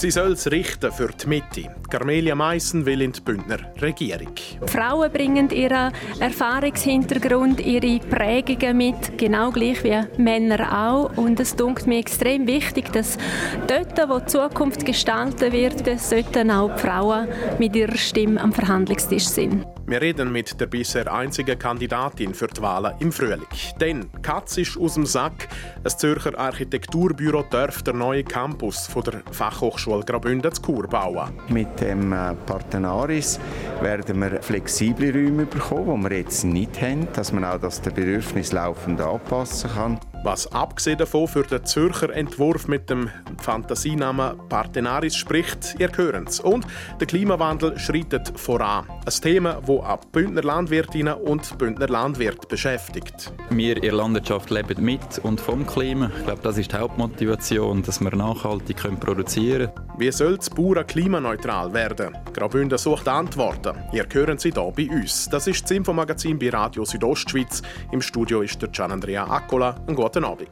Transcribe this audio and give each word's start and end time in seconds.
Sie 0.00 0.10
soll 0.10 0.32
es 0.32 0.50
richten 0.50 0.90
für 0.90 1.08
die 1.08 1.26
Mitte. 1.26 1.76
Carmelia 1.90 2.34
Meissen 2.34 2.86
will 2.86 3.02
in 3.02 3.12
die 3.12 3.20
Bündner 3.20 3.58
Regierung. 3.82 4.32
Frauen 4.64 5.12
bringen 5.12 5.50
ihren 5.50 5.92
Erfahrungshintergrund, 6.18 7.60
ihre 7.60 7.98
Prägungen 7.98 8.78
mit, 8.78 9.18
genau 9.18 9.50
gleich 9.50 9.84
wie 9.84 10.00
Männer 10.16 10.86
auch. 10.88 11.18
Und 11.18 11.38
es 11.38 11.54
dunkelt 11.54 11.86
mir 11.86 11.98
extrem 11.98 12.46
wichtig, 12.46 12.90
dass 12.92 13.18
dort, 13.66 14.08
wo 14.08 14.20
die 14.20 14.24
Zukunft 14.24 14.86
gestaltet 14.86 15.52
wird, 15.52 16.00
sollten 16.00 16.50
auch 16.50 16.74
die 16.76 16.80
Frauen 16.80 17.28
mit 17.58 17.76
ihrer 17.76 17.98
Stimme 17.98 18.40
am 18.40 18.54
Verhandlungstisch 18.54 19.28
sind. 19.28 19.66
Wir 19.90 20.00
reden 20.00 20.30
mit 20.30 20.60
der 20.60 20.66
bisher 20.66 21.12
einzigen 21.12 21.58
Kandidatin 21.58 22.32
für 22.32 22.46
die 22.46 22.62
Wahlen 22.62 22.94
im 23.00 23.10
Frühling. 23.10 23.44
Denn 23.80 24.08
Katz 24.22 24.56
ist 24.56 24.78
aus 24.78 24.94
dem 24.94 25.04
Sack. 25.04 25.48
Das 25.82 25.98
Zürcher 25.98 26.38
Architekturbüro 26.38 27.42
darf 27.50 27.82
der 27.82 27.94
neue 27.94 28.22
Campus 28.22 28.86
von 28.86 29.02
der 29.02 29.22
Fachhochschule 29.32 30.04
Graubünden 30.04 30.52
zu 30.52 30.62
Chur 30.62 30.86
bauen. 30.86 31.32
Mit 31.48 31.80
dem 31.80 32.12
äh, 32.12 32.34
Partenaris 32.46 33.40
werden 33.80 34.20
wir 34.20 34.40
flexible 34.40 35.10
Räume 35.10 35.46
bekommen, 35.46 36.04
die 36.04 36.10
wir 36.10 36.18
jetzt 36.18 36.44
nicht 36.44 36.80
haben, 36.80 37.08
dass 37.14 37.32
man 37.32 37.44
auch 37.44 37.58
das 37.58 37.80
Bedürfnis 37.80 38.52
laufend 38.52 39.00
anpassen 39.00 39.70
kann. 39.70 40.00
Was 40.22 40.52
abgesehen 40.52 40.98
davon 40.98 41.26
für 41.26 41.44
den 41.44 41.64
Zürcher 41.64 42.14
Entwurf 42.14 42.68
mit 42.68 42.90
dem 42.90 43.08
Fantasienamen 43.38 44.36
Partenaris 44.50 45.16
spricht, 45.16 45.76
ihr 45.78 45.90
hört 45.96 46.28
es. 46.28 46.40
Und 46.40 46.66
der 47.00 47.06
Klimawandel 47.06 47.78
schreitet 47.78 48.38
voran. 48.38 48.84
Ein 49.06 49.22
Thema, 49.22 49.54
das 49.54 49.68
auch 49.70 50.04
Bündner 50.12 50.42
Landwirtinnen 50.42 51.14
und 51.14 51.56
Bündner 51.56 51.88
Landwirte 51.88 52.46
beschäftigt. 52.46 53.32
Wir 53.48 53.76
in 53.76 53.82
der 53.82 53.92
Landwirtschaft 53.94 54.50
leben 54.50 54.84
mit 54.84 55.18
und 55.22 55.40
vom 55.40 55.66
Klima. 55.66 56.10
Ich 56.18 56.24
glaube, 56.26 56.42
das 56.42 56.58
ist 56.58 56.70
die 56.70 56.76
Hauptmotivation, 56.76 57.82
dass 57.82 58.00
wir 58.00 58.14
nachhaltig 58.14 58.76
produzieren 59.00 59.72
können. 59.74 59.90
Wie 59.96 60.12
soll 60.12 60.36
das 60.36 60.50
Bauern 60.50 60.86
klimaneutral 60.86 61.72
werden? 61.72 62.16
Graubünden 62.32 62.78
sucht 62.78 63.08
Antworten. 63.08 63.76
Ihr 63.92 64.06
hören 64.10 64.38
sie 64.38 64.50
hier 64.50 64.72
bei 64.76 64.88
uns. 64.90 65.28
Das 65.30 65.46
ist 65.46 65.62
das 65.62 65.70
Infomagazin 65.70 66.38
bei 66.38 66.50
Radio 66.50 66.84
Südostschweiz. 66.84 67.62
Im 67.90 68.00
Studio 68.00 68.42
ist 68.42 68.60
der 68.60 68.68
Gian 68.70 68.92
Andrea 68.92 69.24
Accola. 69.24 69.76
Einen 69.86 69.96
guten 70.10 70.24
Abend. 70.24 70.48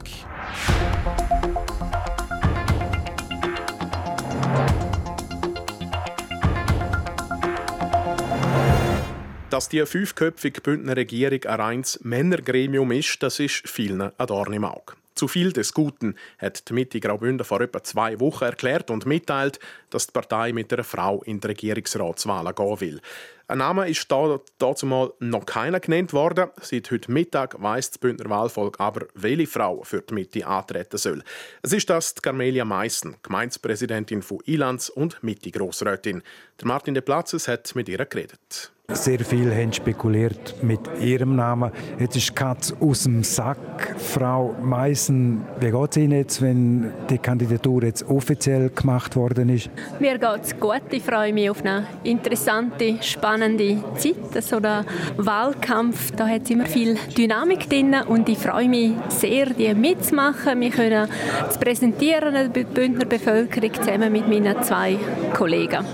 Dass 9.49 9.67
die 9.67 9.85
fünfköpfige 9.85 10.61
Bündner 10.61 10.95
Regierung 10.95 11.43
ein 11.43 11.59
reines 11.59 11.99
Männergremium 12.03 12.91
ist, 12.91 13.21
das 13.21 13.39
ist 13.39 13.67
vielen 13.67 14.01
ein 14.01 14.27
Dorn 14.27 14.53
im 14.53 14.63
Auge. 14.63 14.98
Zu 15.19 15.27
viel 15.27 15.51
des 15.51 15.73
Guten 15.73 16.15
hat 16.37 16.69
die 16.69 16.73
Mitte 16.73 17.01
Graubünden 17.01 17.43
vor 17.43 17.59
etwa 17.59 17.83
zwei 17.83 18.21
Wochen 18.21 18.45
erklärt 18.45 18.89
und 18.89 19.05
mitteilt, 19.05 19.59
dass 19.89 20.07
die 20.07 20.13
Partei 20.13 20.53
mit 20.53 20.71
einer 20.71 20.85
Frau 20.85 21.21
in 21.23 21.41
die 21.41 21.47
Regierungsratswahlen 21.47 22.55
gehen 22.55 22.79
will. 22.79 23.01
Ein 23.49 23.57
Name 23.57 23.89
ist 23.89 24.09
da, 24.09 24.39
dazu 24.59 24.85
mal 24.85 25.11
noch 25.19 25.45
keiner 25.45 25.81
genannt 25.81 26.13
worden. 26.13 26.51
Seit 26.61 26.89
heute 26.89 27.11
Mittag 27.11 27.61
weiss 27.61 27.89
das 27.89 27.97
Bündner 27.97 28.29
Wahlvolk 28.29 28.79
aber, 28.79 29.07
welche 29.13 29.47
Frau 29.47 29.83
für 29.83 29.99
die 29.99 30.13
Mitte 30.13 30.47
antreten 30.47 30.97
soll. 30.97 31.21
Es 31.63 31.73
ist 31.73 31.89
das 31.89 32.15
die 32.15 32.21
Carmelia 32.21 32.63
Meissen, 32.63 33.17
Gemeindepräsidentin 33.21 34.21
von 34.21 34.39
Ilanz 34.45 34.87
und 34.87 35.21
Mitte-Grossrätin. 35.21 36.23
Martin 36.63 36.93
de 36.93 37.01
Platzes 37.01 37.49
hat 37.49 37.75
mit 37.75 37.89
ihr 37.89 38.05
geredet. 38.05 38.71
Sehr 38.91 39.19
viel 39.19 39.53
haben 39.53 39.71
spekuliert 39.71 40.55
mit 40.63 40.79
ihrem 40.99 41.35
Namen. 41.35 41.71
Jetzt 41.99 42.15
ist 42.15 42.35
Katz 42.35 42.73
aus 42.79 43.03
dem 43.03 43.23
Sack. 43.23 43.95
Frau 43.97 44.55
Meissen, 44.61 45.45
wie 45.59 45.69
geht 45.69 45.91
es 45.91 45.97
Ihnen 45.97 46.17
jetzt, 46.17 46.41
wenn 46.41 46.91
die 47.09 47.19
Kandidatur 47.19 47.83
jetzt 47.83 48.07
offiziell 48.09 48.69
gemacht 48.69 49.15
worden 49.15 49.49
ist? 49.49 49.69
Mir 49.99 50.17
geht 50.17 50.43
es 50.43 50.59
gut. 50.59 50.81
Ich 50.89 51.03
freue 51.03 51.31
mich 51.31 51.49
auf 51.49 51.63
eine 51.63 51.85
interessante, 52.03 52.97
spannende 53.01 53.77
Zeit. 53.95 54.43
So 54.43 54.57
ein 54.57 54.85
Wahlkampf, 55.17 56.11
da 56.11 56.27
hat 56.27 56.49
immer 56.49 56.65
viel 56.65 56.97
Dynamik 57.15 57.69
drin 57.69 57.95
und 58.07 58.27
ich 58.27 58.39
freue 58.39 58.67
mich 58.67 58.93
sehr, 59.09 59.47
die 59.47 59.73
mitzumachen. 59.73 60.59
Wir 60.59 60.71
können 60.71 61.07
es 61.47 61.57
präsentieren 61.57 62.33
der 62.33 62.63
Bündner 62.63 63.05
Bevölkerung 63.05 63.73
zusammen 63.73 64.11
mit 64.11 64.27
meinen 64.27 64.61
zwei 64.63 64.97
Kollegen. 65.33 65.85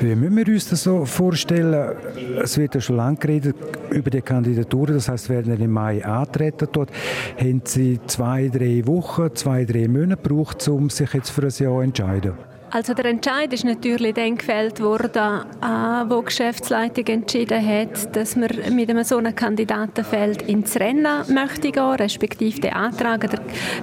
Wie 0.00 0.14
müssen 0.14 0.36
wir 0.36 0.48
uns 0.48 0.68
das 0.68 0.82
so 0.82 1.04
vorstellen? 1.04 1.96
Es 2.42 2.58
wird 2.58 2.74
ja 2.74 2.80
schon 2.80 2.96
lange 2.96 3.16
geredet 3.16 3.56
über 3.90 4.10
die 4.10 4.22
Kandidatur, 4.22 4.88
das 4.88 5.08
heißt, 5.08 5.28
werden 5.28 5.60
im 5.60 5.70
Mai 5.70 6.04
antreten 6.04 6.68
dort. 6.72 6.90
Haben 7.38 7.62
Sie 7.64 8.00
zwei, 8.06 8.48
drei 8.48 8.86
Wochen, 8.86 9.34
zwei, 9.34 9.64
drei 9.64 9.88
Monate 9.88 10.22
gebraucht, 10.22 10.66
um 10.68 10.90
sich 10.90 11.12
jetzt 11.12 11.30
für 11.30 11.42
ein 11.42 11.50
Jahr 11.50 11.76
zu 11.76 11.80
entscheiden? 11.80 12.53
Also 12.74 12.92
der 12.92 13.04
Entscheid 13.04 13.52
ist 13.52 13.64
natürlich 13.64 14.14
dann 14.14 14.36
gefällt 14.36 14.80
worden, 14.80 15.44
äh, 15.62 16.10
wo 16.10 16.18
die 16.18 16.24
Geschäftsleitung 16.24 17.06
entschieden 17.06 17.64
hat, 17.64 18.16
dass 18.16 18.34
man 18.34 18.48
mit 18.72 18.90
einem 18.90 19.04
so 19.04 19.16
einem 19.16 19.32
Kandidatenfeld 19.32 20.42
ins 20.42 20.74
Rennen 20.74 21.22
möchte 21.32 21.70
gehen, 21.70 21.94
respektive 21.94 22.60
den 22.60 22.72
Antrag 22.72 23.30
der 23.30 23.38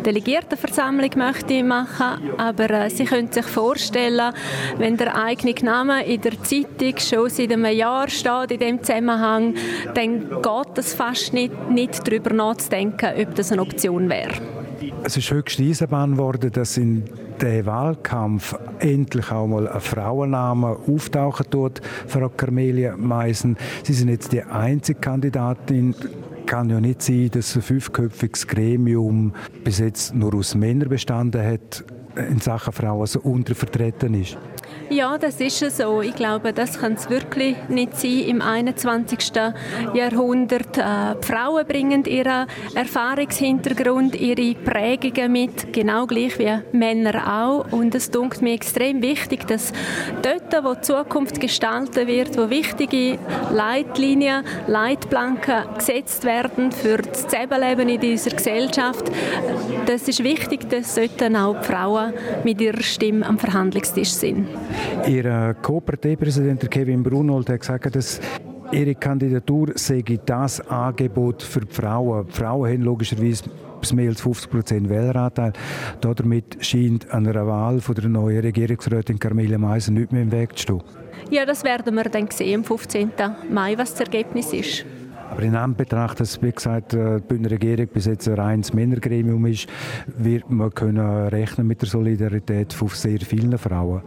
Delegiertenversammlung 0.05 1.09
möchte 1.15 1.63
machen. 1.63 2.31
Aber 2.37 2.69
äh, 2.69 2.89
Sie 2.89 3.05
können 3.05 3.31
sich 3.31 3.45
vorstellen, 3.45 4.33
wenn 4.77 4.97
der 4.97 5.15
eigene 5.15 5.55
Name 5.63 6.05
in 6.05 6.19
der 6.19 6.43
Zeitung 6.43 6.97
schon 6.97 7.29
seit 7.29 7.49
einem 7.49 7.67
Jahr 7.67 8.09
steht 8.09 8.51
in 8.51 8.59
dem 8.59 8.83
Zusammenhang, 8.83 9.53
dann 9.93 10.27
geht 10.29 10.77
es 10.77 10.93
fast 10.93 11.31
nicht, 11.31 11.69
nicht 11.69 12.05
darüber 12.05 12.33
nachzudenken, 12.33 13.09
ob 13.17 13.35
das 13.35 13.53
eine 13.53 13.61
Option 13.61 14.09
wäre. 14.09 14.33
Es 15.05 15.15
ist 15.15 15.31
höchst 15.31 15.61
Eisenbahn 15.61 16.17
worden, 16.17 16.51
dass 16.51 16.75
in 16.75 17.05
der 17.41 17.65
Wahlkampf 17.65 18.55
endlich 18.79 19.31
auch 19.31 19.47
mal 19.47 19.67
ein 19.67 19.81
Frauenname 19.81 20.77
auftauchen 20.87 21.49
tut, 21.49 21.81
Frau 22.07 22.29
Carmelia 22.29 22.95
Meisen. 22.97 23.57
Sie 23.83 23.93
sind 23.93 24.09
jetzt 24.09 24.31
die 24.31 24.43
einzige 24.43 24.99
Kandidatin 24.99 25.95
kann 26.45 26.69
ja 26.69 26.81
nicht 26.81 27.01
sein, 27.01 27.29
dass 27.31 27.55
ein 27.55 27.61
fünfköpfiges 27.61 28.45
Gremium 28.45 29.33
bis 29.63 29.79
jetzt 29.79 30.13
nur 30.13 30.35
aus 30.35 30.53
Männern 30.53 30.89
bestanden 30.89 31.45
hat 31.45 31.83
in 32.29 32.39
Sachen 32.39 32.73
Frauen 32.73 33.07
so 33.07 33.21
untervertreten 33.21 34.13
ist. 34.15 34.37
Ja, 34.91 35.17
das 35.17 35.39
ist 35.39 35.77
so. 35.77 36.01
Ich 36.01 36.15
glaube, 36.15 36.51
das 36.51 36.77
kann 36.77 36.95
es 36.95 37.09
wirklich 37.09 37.55
nicht 37.69 37.95
sein 37.95 38.25
im 38.27 38.41
21. 38.41 39.31
Jahrhundert. 39.93 40.77
Äh, 40.77 41.15
die 41.15 41.27
Frauen 41.27 41.65
bringen 41.65 42.03
ihren 42.03 42.45
Erfahrungshintergrund, 42.75 44.19
ihre 44.19 44.53
Prägungen 44.53 45.31
mit, 45.31 45.71
genau 45.71 46.05
gleich 46.07 46.37
wie 46.39 46.59
Männer 46.73 47.41
auch. 47.41 47.71
Und 47.71 47.95
es 47.95 48.11
dunkelt 48.11 48.41
mir 48.41 48.53
extrem 48.53 49.01
wichtig, 49.01 49.47
dass 49.47 49.71
dort, 50.23 50.61
wo 50.61 50.73
die 50.73 50.81
Zukunft 50.81 51.39
gestaltet 51.39 52.07
wird, 52.07 52.37
wo 52.37 52.49
wichtige 52.49 53.17
Leitlinien, 53.53 54.43
Leitplanken 54.67 55.73
gesetzt 55.77 56.25
werden 56.25 56.73
für 56.73 56.97
das 56.97 57.29
Zusammenleben 57.29 57.87
in 57.87 58.01
dieser 58.01 58.31
Gesellschaft, 58.31 59.09
das 59.85 60.09
ist 60.09 60.21
wichtig, 60.21 60.69
dass 60.69 60.95
sollten 60.95 61.37
auch 61.37 61.61
die 61.61 61.65
Frauen 61.65 62.13
mit 62.43 62.59
ihrer 62.59 62.83
Stimme 62.83 63.25
am 63.25 63.39
Verhandlungstisch 63.39 64.11
sind. 64.11 64.47
Ihr 65.07 65.55
Co-Parteipräsident 65.61 66.69
Kevin 66.69 67.03
Brunold 67.03 67.49
hat 67.49 67.59
gesagt, 67.61 67.95
dass 67.95 68.19
Ihre 68.71 68.95
Kandidatur 68.95 69.73
sei 69.75 70.03
das 70.25 70.61
Angebot 70.69 71.43
für 71.43 71.61
die 71.61 71.73
Frauen. 71.73 72.27
Die 72.27 72.31
Frauen 72.31 72.71
haben 72.71 72.81
logischerweise 72.83 73.43
bis 73.81 73.91
mehr 73.93 74.09
als 74.09 74.21
50 74.21 74.49
Prozent 74.49 74.89
Wähleranteil. 74.89 75.51
Damit 75.99 76.57
scheint 76.61 77.11
an 77.11 77.27
einer 77.27 77.45
Wahl 77.45 77.81
von 77.81 77.95
der 77.95 78.07
neuen 78.07 78.39
Regierungsrätin 78.39 79.19
Carmela 79.19 79.57
Meiser 79.57 79.91
nicht 79.91 80.11
mehr 80.13 80.21
im 80.21 80.31
Weg 80.31 80.57
zu 80.57 80.61
stehen. 80.61 80.81
Ja, 81.29 81.45
das 81.45 81.63
werden 81.63 81.95
wir 81.95 82.03
dann 82.05 82.29
sehen 82.29 82.59
am 82.59 82.63
15. 82.63 83.11
Mai, 83.49 83.77
was 83.77 83.91
das 83.91 84.01
Ergebnis 84.01 84.53
ist. 84.53 84.85
Aber 85.31 85.43
in 85.43 85.55
Anbetracht, 85.55 86.19
dass 86.19 86.41
wie 86.41 86.51
gesagt, 86.51 86.91
die 86.91 87.19
Bündner 87.27 87.51
Regierung 87.51 87.87
bis 87.87 88.05
jetzt 88.05 88.27
ein 88.27 88.35
reines 88.35 88.73
Männergremium 88.73 89.45
ist, 89.45 89.67
wird 90.05 90.49
man 90.49 90.71
können 90.71 91.27
rechnen 91.27 91.67
mit 91.67 91.81
der 91.81 91.87
Solidarität 91.89 92.73
von 92.73 92.89
sehr 92.89 93.19
vielen 93.19 93.57
Frauen. 93.57 94.01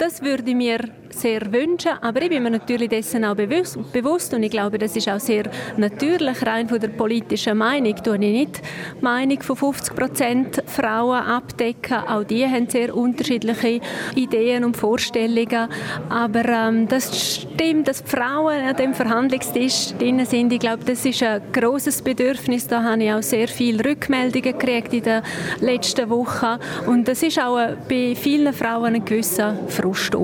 Das 0.00 0.22
würde 0.22 0.54
mir 0.54 0.78
sehr 1.12 1.52
wünschen, 1.52 1.92
aber 2.00 2.22
ich 2.22 2.28
bin 2.28 2.42
mir 2.42 2.50
natürlich 2.50 2.88
dessen 2.88 3.24
auch 3.24 3.34
bewusst 3.34 4.34
und 4.34 4.42
ich 4.42 4.50
glaube, 4.50 4.78
das 4.78 4.96
ist 4.96 5.08
auch 5.08 5.20
sehr 5.20 5.44
natürlich, 5.76 6.44
rein 6.46 6.68
von 6.68 6.80
der 6.80 6.88
politischen 6.88 7.58
Meinung. 7.58 7.94
Ich 7.94 8.12
ich 8.12 8.18
nicht 8.18 8.62
die 8.98 9.04
Meinung 9.04 9.42
von 9.42 9.56
50 9.56 9.94
Prozent 9.94 10.62
Frauen 10.66 11.22
abdecken. 11.22 11.98
Auch 12.08 12.24
die 12.24 12.46
haben 12.46 12.68
sehr 12.68 12.94
unterschiedliche 12.94 13.80
Ideen 14.14 14.64
und 14.64 14.76
Vorstellungen. 14.76 15.68
Aber 16.08 16.44
ähm, 16.44 16.88
das 16.88 17.36
stimmt, 17.42 17.88
dass 17.88 18.02
Frauen 18.04 18.60
an 18.60 18.76
dem 18.76 18.94
Verhandlungstisch 18.94 19.94
drin 19.98 20.24
sind. 20.24 20.52
Ich 20.52 20.60
glaube, 20.60 20.84
das 20.84 21.04
ist 21.04 21.22
ein 21.22 21.42
großes 21.52 22.02
Bedürfnis. 22.02 22.66
Da 22.66 22.82
habe 22.82 23.04
ich 23.04 23.12
auch 23.12 23.22
sehr 23.22 23.48
viele 23.48 23.84
Rückmeldungen 23.84 24.58
gekriegt 24.58 24.92
in 24.92 25.02
den 25.02 25.22
letzten 25.60 26.08
Wochen. 26.10 26.58
Und 26.86 27.06
das 27.08 27.22
ist 27.22 27.40
auch 27.40 27.58
bei 27.88 28.14
vielen 28.14 28.52
Frauen 28.52 28.94
ein 28.94 29.04
gewisser 29.04 29.56
Frust. 29.68 30.14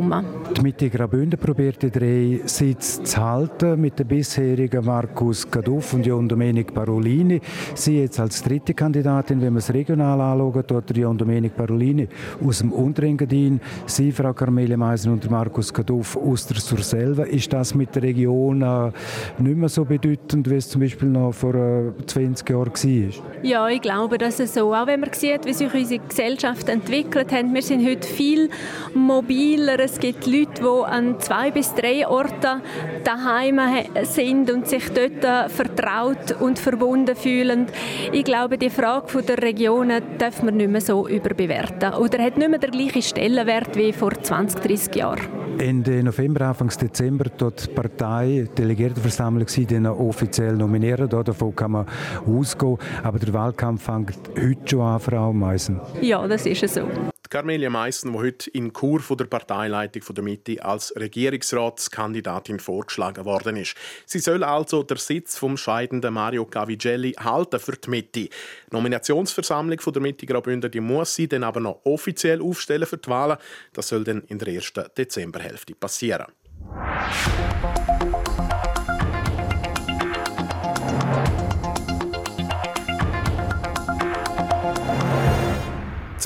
Die 0.57 0.63
Mitte 0.63 0.89
Graubünden 0.89 1.39
probiert 1.39 1.83
die 1.83 1.91
drei 1.91 2.41
Sitze 2.47 3.03
zu 3.03 3.21
halten 3.23 3.79
mit 3.79 3.99
den 3.99 4.07
bisherigen 4.07 4.87
Markus 4.87 5.51
Gaduff 5.51 5.93
und 5.93 6.07
John 6.07 6.27
Domenic 6.27 6.73
Parolini. 6.73 7.43
Sie 7.75 8.01
jetzt 8.01 8.19
als 8.19 8.43
dritte 8.43 8.73
Kandidatin, 8.73 9.43
wenn 9.43 9.53
man 9.53 9.59
es 9.59 9.71
regional 9.75 10.19
anschaut, 10.19 10.71
dort 10.71 10.97
John 10.97 11.19
Domenic 11.19 11.55
Parolini 11.55 12.09
aus 12.43 12.61
dem 12.61 12.73
Unterengadin, 12.73 13.61
Sie, 13.85 14.11
Frau 14.11 14.33
Carmele 14.33 14.79
Meisen 14.79 15.13
und 15.13 15.31
Markus 15.31 15.75
Gaduff 15.75 16.17
aus 16.17 16.47
der 16.47 16.57
Surselva. 16.57 17.25
Ist 17.25 17.53
das 17.53 17.75
mit 17.75 17.95
der 17.95 18.05
Region 18.05 18.63
äh, 18.63 18.93
nicht 19.39 19.59
mehr 19.59 19.69
so 19.69 19.85
bedeutend, 19.85 20.49
wie 20.49 20.55
es 20.55 20.71
zum 20.71 20.81
Beispiel 20.81 21.11
noch 21.11 21.33
vor 21.33 21.55
äh, 21.55 21.93
20 22.07 22.49
Jahren 22.49 22.73
war? 22.73 23.43
Ja, 23.43 23.69
ich 23.69 23.83
glaube, 23.83 24.17
dass 24.17 24.41
es 24.41 24.55
so. 24.55 24.75
Auch 24.75 24.87
wenn 24.87 25.01
man 25.01 25.13
sieht, 25.13 25.45
wie 25.45 25.53
sich 25.53 25.73
unsere 25.73 26.01
Gesellschaft 26.09 26.71
entwickelt 26.71 27.31
hat. 27.31 27.45
Wir 27.53 27.63
sind 27.63 27.87
heute 27.87 28.09
viel 28.09 28.49
mobiler. 28.95 29.79
Es 29.81 29.99
gibt 29.99 30.27
Leute, 30.27 30.46
die 30.59 30.85
an 30.85 31.19
zwei 31.21 31.51
bis 31.51 31.75
drei 31.75 32.07
Orten 32.07 32.63
daheim 33.05 33.61
sind 34.03 34.51
und 34.51 34.67
sich 34.67 34.89
dort 34.91 35.51
vertraut 35.51 36.41
und 36.41 36.59
verbunden 36.59 37.15
fühlen. 37.17 37.67
Ich 38.13 38.25
glaube, 38.25 38.59
die 38.59 38.71
Frage 38.71 39.23
der 39.23 39.43
Regionen 39.43 40.03
darf 40.19 40.43
man 40.43 40.57
nicht 40.57 40.71
mehr 40.71 40.81
so 40.81 41.09
überbewerten. 41.09 41.95
Oder 41.95 42.23
hat 42.23 42.37
nicht 42.37 42.49
mehr 42.49 42.59
den 42.59 42.71
gleichen 42.71 43.03
Stellenwert 43.03 43.77
wie 43.77 43.93
vor 43.93 44.13
20, 44.13 44.61
30 44.61 44.95
Jahren. 44.97 45.23
Ende 45.59 46.03
November, 46.03 46.49
Anfang 46.49 46.69
Dezember, 46.69 47.31
dort 47.37 47.67
die 47.67 47.71
Partei, 47.73 48.47
die 48.49 48.55
Delegiertenversammlung, 48.63 49.49
sie 49.49 49.67
offiziell 49.87 50.55
nominieren. 50.55 51.09
Davon 51.09 51.57
kann 51.57 51.71
man 51.71 51.87
ausgehen. 52.27 52.77
Aber 53.03 53.19
der 53.19 53.33
Wahlkampf 53.33 53.83
fängt 53.83 54.19
heute 54.39 54.61
schon 54.67 54.81
an, 54.83 55.01
Frau 55.01 55.33
Meissen. 55.33 55.81
Ja, 56.03 56.27
das 56.29 56.45
ist 56.45 56.69
so. 56.69 56.83
Carmelia 57.29 57.71
Meissen, 57.71 58.13
die 58.13 58.19
heute 58.19 58.51
in 58.51 58.73
Chur 58.73 59.01
von 59.01 59.17
der 59.17 59.25
Parteileitung 59.27 60.03
von 60.03 60.15
der 60.15 60.25
Mitte 60.25 60.65
als 60.65 60.95
Regierungsratskandidatin 60.97 62.61
vorgeschlagen 62.61 63.25
worden 63.25 63.57
ist. 63.57 63.75
Sie 64.05 64.19
soll 64.19 64.45
also 64.45 64.83
der 64.83 64.97
Sitz 64.97 65.37
vom 65.37 65.57
scheidenden 65.57 66.15
Mario 66.15 66.45
Cavigelli 66.45 67.13
halten 67.13 67.61
für 67.61 67.77
die 67.77 67.91
Mitte. 67.91 68.21
Die 68.21 68.31
Nominationsversammlung 68.71 69.81
von 69.81 69.93
der 69.93 70.03
Mitte 70.03 70.27
Graubünden 70.27 70.71
die 70.71 70.81
muss 70.81 71.15
sie 71.15 71.29
dann 71.29 71.45
aber 71.45 71.61
noch 71.61 71.81
offiziell 71.85 72.41
aufstellen 72.41 72.87
für 72.87 72.99
die 72.99 73.09
Wahlen. 73.09 73.39
Das 73.73 73.89
soll 73.89 74.05
dann 74.05 74.23
in 74.29 74.39
der 74.39 74.49
ersten 74.49 74.85
Dezemberhälfte 74.97 75.75
passieren. 75.75 76.27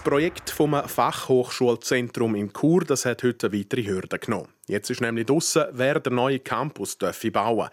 Das 0.01 0.09
Projekt 0.09 0.49
vom 0.49 0.73
Fachhochschulzentrum 0.73 2.35
in 2.35 2.51
Chur 2.55 2.87
das 2.87 3.05
hat 3.05 3.23
heute 3.23 3.49
eine 3.49 3.59
weitere 3.59 3.85
Hürde 3.85 4.19
genommen. 4.19 4.49
Jetzt 4.67 4.89
ist 4.89 5.03
nämlich 5.03 5.27
draussen, 5.27 5.65
wer 5.73 6.01
der 6.01 6.11
neue 6.11 6.39
Campus 6.39 6.97
dürfe 6.97 7.31
bauen 7.31 7.69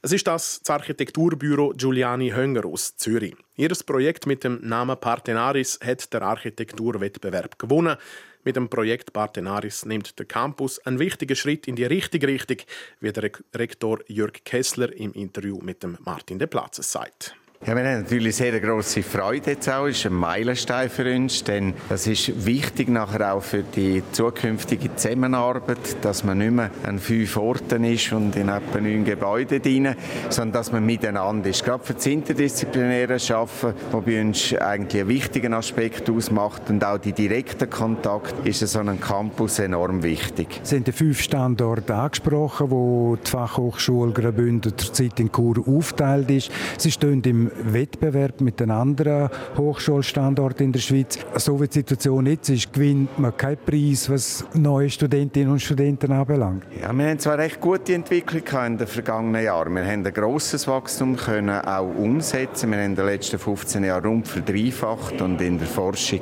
es 0.00 0.10
ist 0.10 0.26
das, 0.26 0.60
das 0.60 0.70
Architekturbüro 0.70 1.74
Giuliani 1.76 2.30
Hönger 2.30 2.64
aus 2.64 2.96
Zürich. 2.96 3.36
Ihr 3.56 3.68
Projekt 3.84 4.24
mit 4.24 4.42
dem 4.42 4.66
Namen 4.66 4.98
Partenaris 4.98 5.78
hat 5.84 6.10
der 6.14 6.22
Architekturwettbewerb 6.22 7.58
gewonnen. 7.58 7.98
Mit 8.42 8.56
dem 8.56 8.70
Projekt 8.70 9.12
Partenaris 9.12 9.84
nimmt 9.84 10.18
der 10.18 10.24
Campus 10.24 10.78
einen 10.78 10.98
wichtigen 10.98 11.36
Schritt 11.36 11.68
in 11.68 11.76
die 11.76 11.84
richtige 11.84 12.26
Richtung, 12.26 12.56
wie 13.00 13.12
der 13.12 13.30
Rektor 13.54 13.98
Jörg 14.06 14.44
Kessler 14.44 14.96
im 14.96 15.12
Interview 15.12 15.58
mit 15.60 15.82
dem 15.82 15.98
Martin 16.00 16.38
De 16.38 16.48
Platzes 16.48 16.90
sagt. 16.90 17.36
Ja, 17.64 17.74
wir 17.74 17.84
haben 17.84 18.02
natürlich 18.02 18.36
sehr 18.36 18.60
große 18.60 19.02
Freude 19.02 19.52
jetzt 19.52 19.68
auch. 19.68 19.86
Es 19.86 19.98
ist 19.98 20.06
ein 20.06 20.12
Meilenstein 20.12 20.90
für 20.90 21.12
uns, 21.12 21.42
denn 21.42 21.72
das 21.88 22.06
ist 22.06 22.44
wichtig 22.44 22.88
nachher 22.88 23.34
auch 23.34 23.42
für 23.42 23.62
die 23.62 24.02
zukünftige 24.12 24.94
Zusammenarbeit, 24.94 25.96
dass 26.02 26.22
man 26.22 26.38
nicht 26.38 26.52
mehr 26.52 26.70
an 26.84 26.98
fünf 26.98 27.36
Orten 27.38 27.82
ist 27.84 28.12
und 28.12 28.36
in 28.36 28.50
etwa 28.50 28.78
neun 28.78 29.04
Gebäuden 29.04 29.62
drin, 29.62 29.96
sondern 30.28 30.52
dass 30.52 30.70
man 30.70 30.84
miteinander 30.84 31.48
ist. 31.48 31.64
Gerade 31.64 31.82
für 31.82 31.94
das 31.94 32.06
interdisziplinäre 32.06 33.16
Arbeiten, 33.30 33.74
das 33.90 34.04
bei 34.04 34.20
uns 34.20 34.54
eigentlich 34.54 35.00
einen 35.00 35.08
wichtigen 35.08 35.54
Aspekt 35.54 36.10
ausmacht 36.10 36.68
und 36.68 36.84
auch 36.84 36.98
die 36.98 37.14
direkten 37.14 37.70
Kontakt, 37.70 38.46
ist 38.46 38.60
so 38.60 38.80
ein 38.80 39.00
Campus 39.00 39.58
enorm 39.58 40.02
wichtig. 40.02 40.60
Sie 40.62 40.76
haben 40.76 40.84
die 40.84 40.92
fünf 40.92 41.20
Standorte 41.20 41.94
angesprochen, 41.94 42.70
wo 42.70 43.16
die 43.16 43.30
Fachhochschule 43.30 44.12
Graubünden 44.12 44.76
zurzeit 44.76 45.18
in 45.18 45.32
Chur 45.32 45.66
aufteilt 45.66 46.30
ist. 46.30 46.52
Sie 46.76 46.92
stehen 46.92 47.22
im 47.22 47.45
Wettbewerb 47.64 48.40
mit 48.40 48.60
den 48.60 48.70
anderen 48.70 49.28
Hochschulstandorten 49.56 50.66
in 50.66 50.72
der 50.72 50.80
Schweiz. 50.80 51.18
So 51.36 51.60
wie 51.60 51.66
die 51.66 51.74
Situation 51.74 52.26
jetzt 52.26 52.48
ist, 52.48 52.72
gewinnt 52.72 53.18
man 53.18 53.36
keinen 53.36 53.58
Preis, 53.58 54.10
was 54.10 54.44
neue 54.54 54.90
Studentinnen 54.90 55.52
und 55.52 55.60
Studenten 55.60 56.12
anbelangt. 56.12 56.64
Ja, 56.80 56.92
wir 56.92 57.08
haben 57.08 57.18
zwar 57.18 57.38
recht 57.38 57.60
gute 57.60 57.94
Entwicklung 57.94 58.42
in 58.66 58.78
den 58.78 58.86
vergangenen 58.86 59.44
Jahren. 59.44 59.74
Wir 59.74 59.84
haben 59.84 60.06
ein 60.06 60.12
grosses 60.12 60.66
Wachstum 60.66 61.16
können 61.16 61.60
auch 61.60 61.94
umsetzen. 61.94 62.70
Wir 62.70 62.78
haben 62.78 62.86
in 62.86 62.96
den 62.96 63.06
letzten 63.06 63.38
15 63.38 63.84
Jahren 63.84 64.04
rund 64.04 64.28
verdreifacht 64.28 65.20
und 65.20 65.40
in 65.40 65.58
der 65.58 65.66
Forschung 65.66 66.20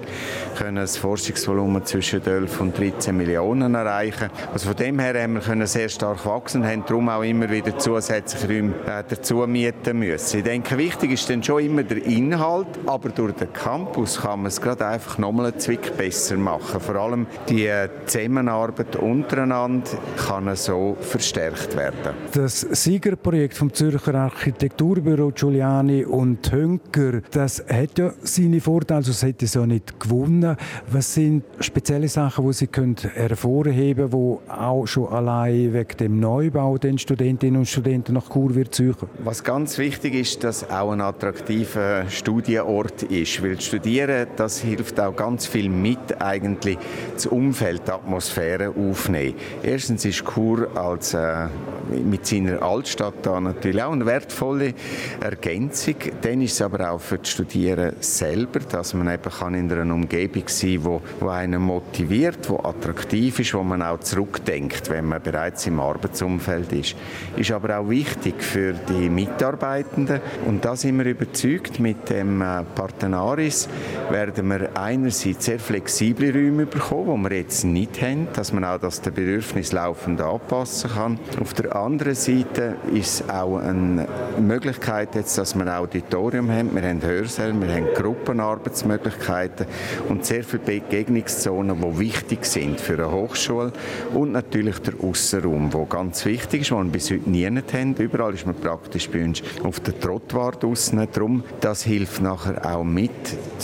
können 0.56 0.76
das 0.76 0.96
Forschungsvolumen 0.96 1.84
zwischen 1.84 2.22
12 2.22 2.60
und 2.60 2.78
13 2.78 3.16
Millionen 3.16 3.74
erreichen. 3.74 4.30
Also 4.52 4.68
von 4.68 4.76
dem 4.76 4.98
her 4.98 5.20
haben 5.22 5.34
wir 5.34 5.66
sehr 5.66 5.88
stark 5.88 6.24
wachsen 6.26 6.62
und 6.62 6.68
haben 6.68 6.84
darum 6.86 7.08
auch 7.08 7.22
immer 7.22 7.50
wieder 7.50 7.76
zusätzliche 7.78 8.48
Räume 8.48 8.74
äh, 8.86 9.02
dazu 9.08 9.46
mieten 9.46 9.98
müssen. 9.98 10.38
Ich 10.38 10.44
denke, 10.44 10.76
wichtig 10.78 11.12
ist 11.14 11.30
dann 11.30 11.42
schon 11.42 11.62
immer 11.62 11.84
der 11.84 12.04
Inhalt, 12.04 12.66
aber 12.86 13.08
durch 13.08 13.34
den 13.34 13.52
Campus 13.52 14.20
kann 14.20 14.40
man 14.40 14.46
es 14.46 14.60
gerade 14.60 14.84
einfach 14.84 15.16
nochmal 15.16 15.46
einen 15.46 15.60
Zwick 15.60 15.96
besser 15.96 16.36
machen. 16.36 16.80
Vor 16.80 16.96
allem 16.96 17.26
die 17.48 17.70
Zusammenarbeit 18.04 18.96
untereinander 18.96 19.90
kann 20.26 20.54
so 20.56 20.96
verstärkt 21.00 21.76
werden. 21.76 22.14
Das 22.32 22.62
Siegerprojekt 22.62 23.56
vom 23.56 23.72
Zürcher 23.72 24.14
Architekturbüro 24.16 25.30
Giuliani 25.30 26.04
und 26.04 26.50
Hönker, 26.50 27.20
das 27.30 27.64
hat 27.68 27.96
ja 27.96 28.12
seine 28.22 28.60
Vorteile, 28.60 28.98
also 28.98 29.12
es 29.12 29.22
hätte 29.22 29.44
es 29.44 29.54
ja 29.54 29.64
nicht 29.64 30.00
gewonnen. 30.00 30.56
Was 30.90 31.14
sind 31.14 31.44
spezielle 31.60 32.08
Sachen, 32.08 32.44
die 32.46 32.52
Sie 32.54 32.66
können 32.66 32.96
hervorheben 33.14 34.10
können, 34.10 34.38
die 34.46 34.50
auch 34.50 34.86
schon 34.86 35.08
allein 35.08 35.72
wegen 35.72 35.96
dem 35.98 36.18
Neubau 36.18 36.76
den 36.76 36.98
Studentinnen 36.98 37.60
und 37.60 37.66
Studenten 37.66 38.14
nach 38.14 38.30
Chur 38.32 38.56
wird 38.56 38.74
suchen? 38.74 39.08
Was 39.22 39.44
ganz 39.44 39.78
wichtig 39.78 40.14
ist, 40.14 40.42
dass 40.42 40.68
auch 40.68 40.90
ein 40.90 41.03
attraktiver 41.04 42.08
Studienort 42.08 43.04
ist. 43.04 43.42
Weil 43.42 43.60
Studieren, 43.60 44.26
das 44.36 44.60
hilft 44.60 44.98
auch 45.00 45.14
ganz 45.14 45.46
viel 45.46 45.68
mit, 45.68 46.20
eigentlich 46.20 46.78
das 47.14 47.26
Umfeld, 47.26 47.82
die 47.86 47.92
Atmosphäre 47.92 48.70
aufnehmen. 48.70 49.34
Erstens 49.62 50.04
ist 50.04 50.24
Chur 50.24 50.68
als, 50.76 51.14
äh, 51.14 51.46
mit 52.04 52.26
seiner 52.26 52.62
Altstadt 52.62 53.14
da 53.22 53.40
natürlich 53.40 53.82
auch 53.82 53.92
eine 53.92 54.06
wertvolle 54.06 54.74
Ergänzung. 55.20 55.96
Dann 56.22 56.40
ist 56.40 56.54
es 56.54 56.62
aber 56.62 56.90
auch 56.90 57.00
für 57.00 57.18
die 57.18 57.28
Studieren 57.28 57.94
selber, 58.00 58.60
dass 58.60 58.94
man 58.94 59.12
eben 59.12 59.30
kann 59.30 59.54
in 59.54 59.70
einer 59.70 59.94
Umgebung 59.94 60.44
sein 60.46 60.82
kann, 60.82 61.00
wo 61.20 61.28
einen 61.28 61.62
motiviert, 61.62 62.48
wo 62.48 62.58
attraktiv 62.58 63.38
ist, 63.40 63.54
wo 63.54 63.62
man 63.62 63.82
auch 63.82 64.00
zurückdenkt, 64.00 64.90
wenn 64.90 65.06
man 65.06 65.22
bereits 65.22 65.66
im 65.66 65.80
Arbeitsumfeld 65.80 66.72
ist. 66.72 66.96
Ist 67.36 67.50
aber 67.50 67.78
auch 67.78 67.88
wichtig 67.88 68.42
für 68.42 68.72
die 68.72 69.08
Mitarbeitenden 69.08 70.20
und 70.46 70.64
das 70.64 70.84
sind 70.94 71.04
wir 71.04 71.10
überzeugt, 71.10 71.80
mit 71.80 72.08
dem 72.08 72.40
äh, 72.40 72.62
Partenaris 72.76 73.68
werden 74.10 74.48
wir 74.48 74.76
einerseits 74.76 75.46
sehr 75.46 75.58
flexible 75.58 76.30
Räume 76.30 76.66
bekommen, 76.66 77.24
die 77.24 77.30
wir 77.30 77.36
jetzt 77.38 77.64
nicht 77.64 78.00
haben, 78.00 78.28
dass 78.32 78.52
man 78.52 78.64
auch 78.64 78.78
das 78.78 79.00
Bedürfnis 79.00 79.72
laufend 79.72 80.20
anpassen 80.20 80.90
kann. 80.90 81.18
Auf 81.40 81.52
der 81.54 81.74
anderen 81.74 82.14
Seite 82.14 82.76
ist 82.92 83.28
auch 83.28 83.58
eine 83.58 84.06
Möglichkeit, 84.38 85.16
jetzt, 85.16 85.36
dass 85.36 85.56
wir 85.56 85.62
ein 85.62 85.68
Auditorium 85.68 86.48
haben, 86.48 86.72
wir 86.72 86.82
haben 86.82 87.02
Hörsäle, 87.02 87.60
wir 87.60 87.74
haben 87.74 87.86
Gruppenarbeitsmöglichkeiten 87.94 89.66
und 90.08 90.24
sehr 90.24 90.44
viele 90.44 90.62
Begegnungszonen, 90.62 91.80
die 91.80 91.98
wichtig 91.98 92.44
sind 92.44 92.80
für 92.80 92.94
eine 92.94 93.10
Hochschule 93.10 93.72
und 94.14 94.30
natürlich 94.30 94.78
der 94.78 94.94
Aussenraum, 95.02 95.70
der 95.70 95.86
ganz 95.86 96.24
wichtig 96.24 96.60
ist, 96.60 96.70
den 96.70 96.84
wir 96.84 96.92
bis 96.92 97.10
heute 97.10 97.28
nie 97.28 97.46
haben. 97.46 97.96
Überall 97.96 98.34
ist 98.34 98.46
man 98.46 98.54
praktisch 98.54 99.08
bei 99.10 99.24
uns 99.24 99.42
auf 99.64 99.80
der 99.80 99.98
Trottoir 99.98 100.52
draussen. 100.52 100.83
Darum, 100.92 101.44
das 101.60 101.82
hilft 101.84 102.20
nachher 102.20 102.64
auch 102.64 102.84
mit, 102.84 103.10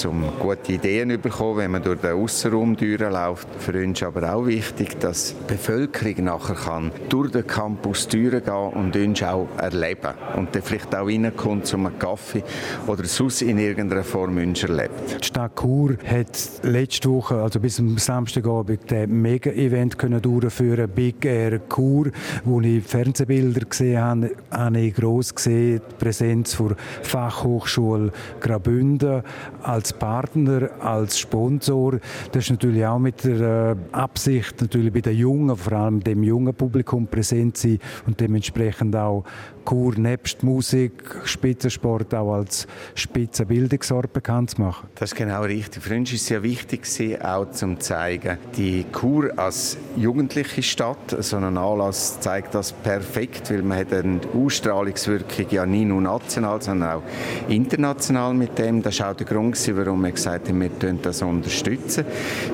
um 0.07 0.25
gute 0.39 0.73
Ideen 0.73 1.11
zu 1.11 1.19
bekommen, 1.19 1.59
wenn 1.59 1.71
man 1.73 1.83
durch 1.83 2.01
den 2.01 2.13
Aussenraum 2.13 2.77
läuft. 2.77 3.49
Für 3.59 3.73
uns 3.73 4.01
ist 4.01 4.07
aber 4.07 4.35
auch 4.35 4.47
wichtig, 4.47 4.99
dass 5.01 5.35
die 5.37 5.53
Bevölkerung 5.53 6.25
nachher 6.25 6.55
kann 6.55 6.93
durch 7.09 7.31
den 7.31 7.47
Campus 7.47 8.09
gehen 8.09 8.41
und 8.49 8.97
uns 8.97 9.23
auch 9.23 9.49
erleben. 9.59 10.15
Und 10.37 10.55
dann 10.55 10.63
vielleicht 10.63 10.95
auch 10.95 11.07
reinkommt 11.07 11.67
zum 11.67 11.91
Kaffee 11.99 12.43
oder 12.87 13.05
sonst 13.05 13.43
in 13.43 13.59
irgendeiner 13.59 14.05
Form 14.05 14.37
uns 14.37 14.63
erlebt. 14.63 15.21
Die 15.21 15.27
Stadt 15.27 15.59
Chur 15.61 15.97
hat 16.07 16.39
letzte 16.63 17.11
Woche, 17.11 17.37
also 17.37 17.61
bis 17.61 17.79
am 17.79 17.99
Samstagabend, 17.99 18.93
ein 18.93 19.11
Mega-Event 19.11 19.97
durchführen 20.23 20.89
Big 20.89 21.25
Air 21.25 21.61
Chur, 21.69 22.11
wo 22.45 22.61
ich 22.61 22.85
Fernsehbilder 22.85 23.67
gesehen 23.67 24.01
habe, 24.01 24.31
habe 24.51 24.81
ich 24.81 24.95
gross 24.95 25.35
gesehen, 25.35 25.81
die 25.91 25.95
Präsenz 25.97 26.55
von 26.55 26.75
Fachhochschule 27.11 28.13
Graubünden 28.41 29.23
als 29.63 29.93
Partner, 29.93 30.71
als 30.81 31.19
Sponsor. 31.19 31.99
Das 32.33 32.45
ist 32.45 32.51
natürlich 32.51 32.87
auch 32.87 32.99
mit 32.99 33.25
der 33.25 33.77
äh, 33.93 33.97
Absicht, 33.97 34.61
natürlich 34.61 34.93
bei 34.93 35.01
den 35.01 35.17
Jungen, 35.17 35.57
vor 35.57 35.73
allem 35.73 36.01
dem 36.01 36.23
jungen 36.23 36.55
Publikum 36.55 37.07
präsent 37.07 37.57
sein 37.57 37.79
und 38.07 38.21
dementsprechend 38.21 38.95
auch 38.95 39.25
Chur 39.65 39.95
nebst 39.97 40.43
Musik, 40.43 40.93
Spitzensport 41.25 42.15
auch 42.15 42.35
als 42.35 42.67
Spitzenbildungsort 42.95 44.13
bekannt 44.13 44.51
zu 44.51 44.63
machen. 44.63 44.89
Das 44.97 45.13
ist 45.13 45.17
genau 45.17 45.43
richtig. 45.43 45.83
Für 45.83 45.95
uns 45.95 46.13
ist 46.13 46.23
es 46.23 46.27
sehr 46.27 46.43
wichtig, 46.43 46.81
auch 47.23 47.51
zum 47.51 47.79
zeigen, 47.81 48.39
die 48.57 48.87
Chur 48.93 49.33
als 49.37 49.77
jugendliche 49.97 50.63
Stadt, 50.63 51.17
so 51.21 51.37
ein 51.37 51.57
Anlass 51.57 52.21
zeigt 52.21 52.55
das 52.55 52.73
perfekt, 52.73 53.51
weil 53.51 53.63
man 53.63 53.79
hat 53.79 53.93
eine 53.93 54.21
Ausstrahlungswirkung 54.35 55.47
ja 55.51 55.67
nicht 55.67 55.87
nur 55.87 56.01
national, 56.01 56.61
sondern 56.61 56.91
auch 56.91 57.03
international 57.49 58.35
mit 58.35 58.59
dem. 58.59 58.83
Das 58.83 59.01
war 59.01 59.11
auch 59.11 59.17
der 59.17 59.27
Grund, 59.27 59.57
warum 59.77 60.03
wir 60.03 60.13
gesagt 60.13 60.49
haben, 60.49 60.61
wir 60.61 60.71
das 61.03 61.23
unterstützen. 61.23 62.05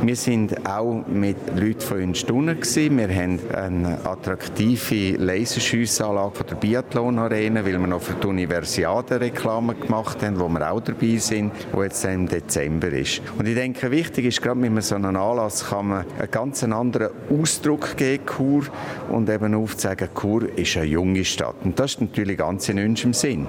Wir 0.02 0.16
sind 0.16 0.66
auch 0.66 1.04
mit 1.06 1.36
Leuten 1.54 1.80
von 1.80 2.02
uns 2.02 2.18
Stunden 2.18 2.58
Wir 2.60 3.08
haben 3.08 3.38
eine 3.54 4.04
attraktive 4.04 5.16
Laserschussanlage 5.16 6.34
von 6.34 6.46
der 6.46 6.54
Biathlon 6.56 6.95
Biathlon 6.96 7.18
Arena, 7.18 7.62
weil 7.62 7.78
wir 7.78 7.86
noch 7.86 8.00
für 8.00 8.14
die 8.14 8.26
Universiade 8.26 9.20
Reklame 9.20 9.74
gemacht 9.74 10.22
haben, 10.22 10.40
wo 10.40 10.48
wir 10.48 10.70
auch 10.72 10.80
dabei 10.80 11.16
sind, 11.18 11.52
wo 11.72 11.82
jetzt 11.82 12.02
im 12.06 12.26
Dezember 12.26 12.88
ist. 12.88 13.20
Und 13.36 13.46
ich 13.46 13.54
denke, 13.54 13.90
wichtig 13.90 14.24
ist, 14.24 14.40
gerade 14.40 14.58
mit 14.58 14.82
so 14.82 14.94
einem 14.94 15.14
Anlass 15.14 15.68
kann 15.68 15.88
man 15.88 16.06
einen 16.18 16.30
ganz 16.30 16.64
anderen 16.64 17.10
Ausdruck 17.28 17.98
geben, 17.98 18.24
Chur, 18.24 18.62
und 19.10 19.28
eben 19.28 19.54
aufzeigen, 19.54 20.08
Chur 20.18 20.48
ist 20.56 20.78
eine 20.78 20.86
junge 20.86 21.26
Stadt. 21.26 21.56
Und 21.64 21.78
das 21.78 21.92
ist 21.92 22.00
natürlich 22.00 22.38
ganz 22.38 22.66
in 22.70 22.78
unserem 22.78 23.12
Sinn. 23.12 23.46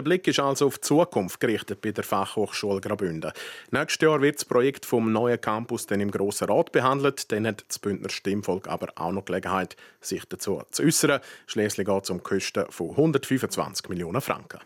Der 0.00 0.04
Blick 0.04 0.26
ist 0.28 0.40
also 0.40 0.68
auf 0.68 0.78
die 0.78 0.80
Zukunft 0.80 1.40
gerichtet 1.40 1.82
bei 1.82 1.92
der 1.92 2.04
Fachhochschule 2.04 2.80
Graubünden. 2.80 3.32
Nächstes 3.70 4.02
Jahr 4.02 4.22
wird 4.22 4.36
das 4.36 4.46
Projekt 4.46 4.86
vom 4.86 5.12
neuen 5.12 5.38
Campus 5.38 5.84
dann 5.84 6.00
im 6.00 6.10
Grossen 6.10 6.48
Rat 6.48 6.72
behandelt. 6.72 7.30
Dann 7.30 7.46
hat 7.46 7.66
das 7.68 7.78
Bündner 7.78 8.08
Stimmvolk 8.08 8.66
aber 8.66 8.88
auch 8.96 9.12
noch 9.12 9.26
Gelegenheit, 9.26 9.76
sich 10.00 10.24
dazu 10.24 10.62
zu 10.70 10.84
äußern. 10.84 11.20
Schließlich 11.46 11.86
geht 11.86 12.04
es 12.04 12.08
um 12.08 12.22
Kosten 12.22 12.64
von 12.70 12.92
125 12.92 13.90
Millionen 13.90 14.22
Franken. 14.22 14.60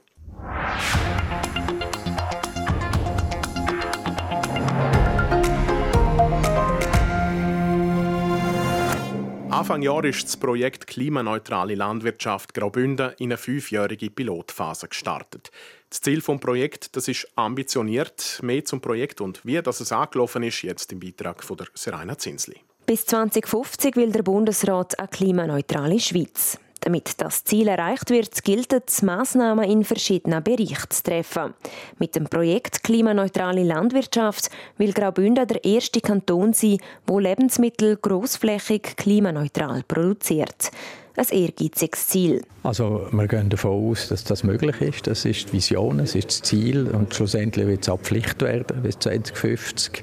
Anfang 9.55 9.83
Jahr 9.83 10.05
ist 10.05 10.25
das 10.25 10.37
Projekt 10.37 10.89
Klimaneutrale 10.89 11.77
Landwirtschaft 11.77 12.55
Graubünden 12.55 13.13
in 13.19 13.31
eine 13.31 13.37
fünfjährige 13.37 14.11
Pilotphase 14.11 14.89
gestartet. 14.89 15.53
Das 15.91 16.01
Ziel 16.01 16.21
des 16.21 16.41
Projekts 16.41 17.07
ist 17.07 17.29
ambitioniert. 17.37 18.41
Mehr 18.43 18.65
zum 18.65 18.81
Projekt 18.81 19.21
und 19.21 19.47
wie 19.47 19.63
das 19.63 19.79
es 19.79 19.93
angelaufen 19.93 20.43
ist, 20.43 20.63
jetzt 20.63 20.91
im 20.91 20.99
Beitrag 20.99 21.45
von 21.45 21.57
der 21.57 21.69
Serena 21.73 22.19
Zinsli. 22.19 22.57
Bis 22.85 23.07
2050 23.07 23.95
will 23.95 24.11
der 24.11 24.25
Bundesrat 24.25 24.99
eine 24.99 25.07
klimaneutrale 25.07 26.01
Schweiz. 26.01 26.59
Damit 26.85 27.19
das 27.23 27.45
Ziel 27.45 27.69
erreicht 27.69 28.11
wird, 28.11 28.45
gilt 28.45 28.71
es, 28.75 29.01
Massnahmen 29.01 29.65
in 29.65 29.85
verschiedenen 29.85 30.45
Bereichen 30.45 30.91
zu 30.91 31.03
treffen. 31.03 31.55
Mit 31.99 32.15
dem 32.15 32.25
Projekt 32.25 32.85
Klimaneutrale 32.85 33.63
Landwirtschaft 33.63 34.51
will 34.77 34.93
Graubünden 34.93 35.49
der 35.49 35.65
erste 35.65 36.03
Kanton 36.03 36.53
sein, 36.53 36.77
wo 37.07 37.19
Lebensmittel 37.19 37.97
großflächig 37.97 38.97
klimaneutral 38.97 39.83
produziert 39.89 40.73
ein 41.17 41.27
ehrgeiziges 41.31 42.09
Ziel. 42.09 42.43
Also 42.63 43.07
wir 43.13 43.29
gehen 43.29 43.49
davon 43.51 43.91
aus, 43.91 44.09
dass 44.09 44.25
das 44.25 44.43
möglich 44.43 44.81
ist. 44.81 45.07
Das 45.07 45.25
ist 45.25 45.49
die 45.49 45.55
Vision, 45.55 45.99
das 45.99 46.15
ist 46.15 46.29
das 46.29 46.43
Ziel 46.43 46.89
und 46.89 47.15
schlussendlich 47.15 47.67
wird 47.67 47.83
es 47.83 47.89
auch 47.89 48.01
Pflicht 48.01 48.43
werden 48.43 48.83
bis 48.83 48.99
2050. 48.99 50.03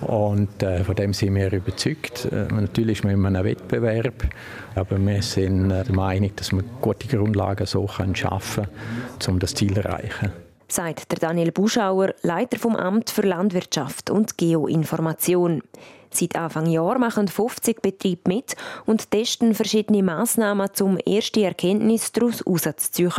Und 0.00 0.62
äh, 0.62 0.84
von 0.84 0.94
dem 0.94 1.12
sind 1.12 1.34
wir 1.34 1.52
überzeugt. 1.52 2.26
Äh, 2.26 2.46
natürlich 2.52 2.98
ist 2.98 3.04
man 3.04 3.14
in 3.14 3.26
einem 3.26 3.44
Wettbewerb, 3.44 4.28
aber 4.74 4.98
wir 4.98 5.22
sind 5.22 5.70
äh, 5.70 5.84
der 5.84 5.94
Meinung, 5.94 6.30
dass 6.36 6.52
wir 6.52 6.62
gute 6.80 7.08
Grundlagen 7.08 7.66
so 7.66 7.86
können 7.86 8.14
schaffen 8.14 8.64
können, 8.64 9.34
um 9.34 9.38
das 9.38 9.54
Ziel 9.54 9.74
zu 9.74 9.80
erreichen 9.80 10.32
sagt 10.70 11.10
der 11.10 11.18
Daniel 11.18 11.50
Buschauer, 11.50 12.14
Leiter 12.22 12.58
vom 12.58 12.76
Amt 12.76 13.08
für 13.08 13.22
Landwirtschaft 13.22 14.10
und 14.10 14.36
Geoinformation. 14.36 15.62
Seit 16.10 16.36
Anfang 16.36 16.66
Jahr 16.66 16.98
machen 16.98 17.28
50 17.28 17.82
Betriebe 17.82 18.22
mit 18.26 18.56
und 18.86 19.10
testen 19.10 19.54
verschiedene 19.54 20.02
Massnahmen, 20.02 20.68
um 20.80 20.98
erste 21.04 21.42
Erkenntnisse 21.42 22.12
daraus 22.14 22.40
herauszuziehen. 22.40 23.12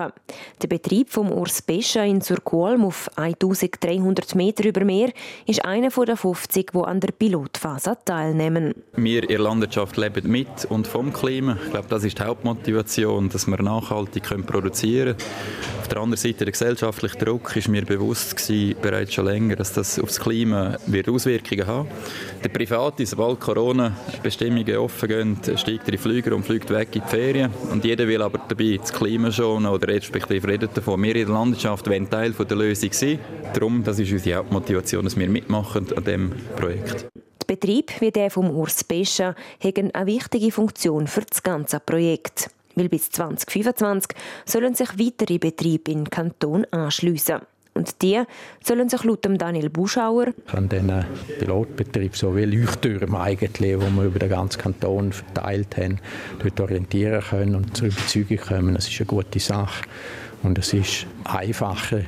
Der 0.62 0.68
Betrieb 0.68 1.10
vom 1.10 1.32
Urs 1.32 1.62
Pescha 1.62 2.04
in 2.04 2.22
Surqualm 2.22 2.86
auf 2.86 3.10
1300 3.16 4.36
Meter 4.36 4.66
über 4.66 4.84
Meer 4.84 5.12
ist 5.46 5.64
einer 5.64 5.90
der 5.90 6.18
50, 6.18 6.72
die 6.72 6.78
an 6.80 7.00
der 7.00 7.12
Pilotphase 7.12 7.98
teilnehmen. 8.06 8.74
Wir 8.96 9.24
in 9.24 9.30
der 9.30 9.40
Landwirtschaft 9.40 9.98
leben 9.98 10.30
mit 10.30 10.66
und 10.70 10.88
vom 10.88 11.14
Klima. 11.14 11.58
Ich 11.66 11.72
glaube, 11.72 11.88
das 11.90 12.04
ist 12.04 12.20
die 12.20 12.24
Hauptmotivation, 12.24 13.30
dass 13.30 13.48
wir 13.48 13.62
nachhaltig 13.62 14.24
produzieren 14.46 15.18
können. 15.18 15.30
Auf 15.82 15.88
der 15.88 16.04
anderen 16.04 16.18
Seite, 16.18 16.46
der 16.46 16.52
gesellschaftliche 16.52 17.18
Druck 17.18 17.56
ist 17.56 17.68
mir 17.68 17.84
bewusst 17.84 18.38
gewesen, 18.38 18.76
bereits 18.82 19.14
schon 19.14 19.26
länger, 19.26 19.56
dass 19.56 19.74
das 19.74 20.00
auf 20.00 20.10
das 20.10 20.20
Klima 20.20 20.78
wird 20.86 21.10
Auswirkungen 21.10 21.66
haben 21.66 21.88
wird. 22.42 22.54
Private, 22.80 23.06
sobald 23.06 23.42
Corona-Bestimmungen 23.42 24.78
offen 24.78 25.10
gehen, 25.10 25.38
steigt 25.58 25.86
er 25.88 25.94
in 25.94 26.00
Flüger 26.00 26.34
und 26.34 26.44
fliegt 26.44 26.70
weg 26.70 26.96
in 26.96 27.02
die 27.02 27.10
Ferien. 27.10 27.52
Und 27.70 27.84
jeder 27.84 28.08
will 28.08 28.22
aber 28.22 28.40
dabei 28.48 28.78
das 28.78 28.94
Klima 28.94 29.30
schonen 29.34 29.70
oder 29.70 29.90
respektive 29.90 30.48
redet 30.48 30.78
davon. 30.78 31.04
Wir 31.04 31.14
in 31.14 31.26
der 31.26 31.36
Landwirtschaft 31.36 31.90
wollen 31.90 32.10
Teil 32.10 32.32
der 32.32 32.56
Lösung 32.58 32.94
sein. 32.94 33.20
Darum, 33.54 33.84
das 33.84 34.00
ist 34.00 34.14
unsere 34.14 34.38
Hauptmotivation, 34.38 35.04
dass 35.04 35.18
wir 35.18 35.28
mitmachen 35.28 35.88
an 35.94 36.04
diesem 36.06 36.32
Projekt. 36.56 37.08
Der 37.42 37.48
Betrieb 37.48 38.00
wie 38.00 38.12
der 38.12 38.32
vom 38.32 38.50
Urs 38.50 38.82
Pescha 38.86 39.36
haben 39.62 39.94
eine 39.94 40.06
wichtige 40.06 40.50
Funktion 40.50 41.08
für 41.08 41.24
das 41.30 41.44
ganze 41.44 41.82
Projekt. 41.82 42.50
Weil 42.76 42.88
bis 42.88 43.10
2025 43.12 44.16
sollen 44.46 44.74
sich 44.74 44.98
weitere 44.98 45.38
Betriebe 45.38 45.92
in 45.92 46.06
den 46.06 46.10
Kanton 46.10 46.66
anschliessen. 46.72 47.42
Und 47.74 48.02
die 48.02 48.22
sollen 48.64 48.90
sich 48.90 49.04
laut 49.04 49.26
Daniel 49.26 49.70
Buschauer 49.70 50.28
an 50.48 50.68
diesen 50.68 51.06
Pilotbetrieb 51.40 52.16
so 52.16 52.36
wie 52.36 52.46
Leuchttürme 52.46 53.20
eigentlich, 53.20 53.78
die 53.78 53.96
wir 53.96 54.04
über 54.04 54.20
den 54.20 54.30
ganzen 54.30 54.62
Kanton 54.62 55.14
verteilt 55.14 55.78
haben, 55.78 56.00
dort 56.40 56.60
orientieren 56.60 57.22
können 57.22 57.56
und 57.56 57.78
zur 57.78 57.88
Überzeugung 57.88 58.38
kommen, 58.38 58.76
das 58.76 58.88
ist 58.88 59.00
eine 59.00 59.08
gute 59.08 59.40
Sache. 59.40 59.84
Und 60.42 60.58
es 60.58 60.74
ist 60.74 61.06
einfacher, 61.26 62.02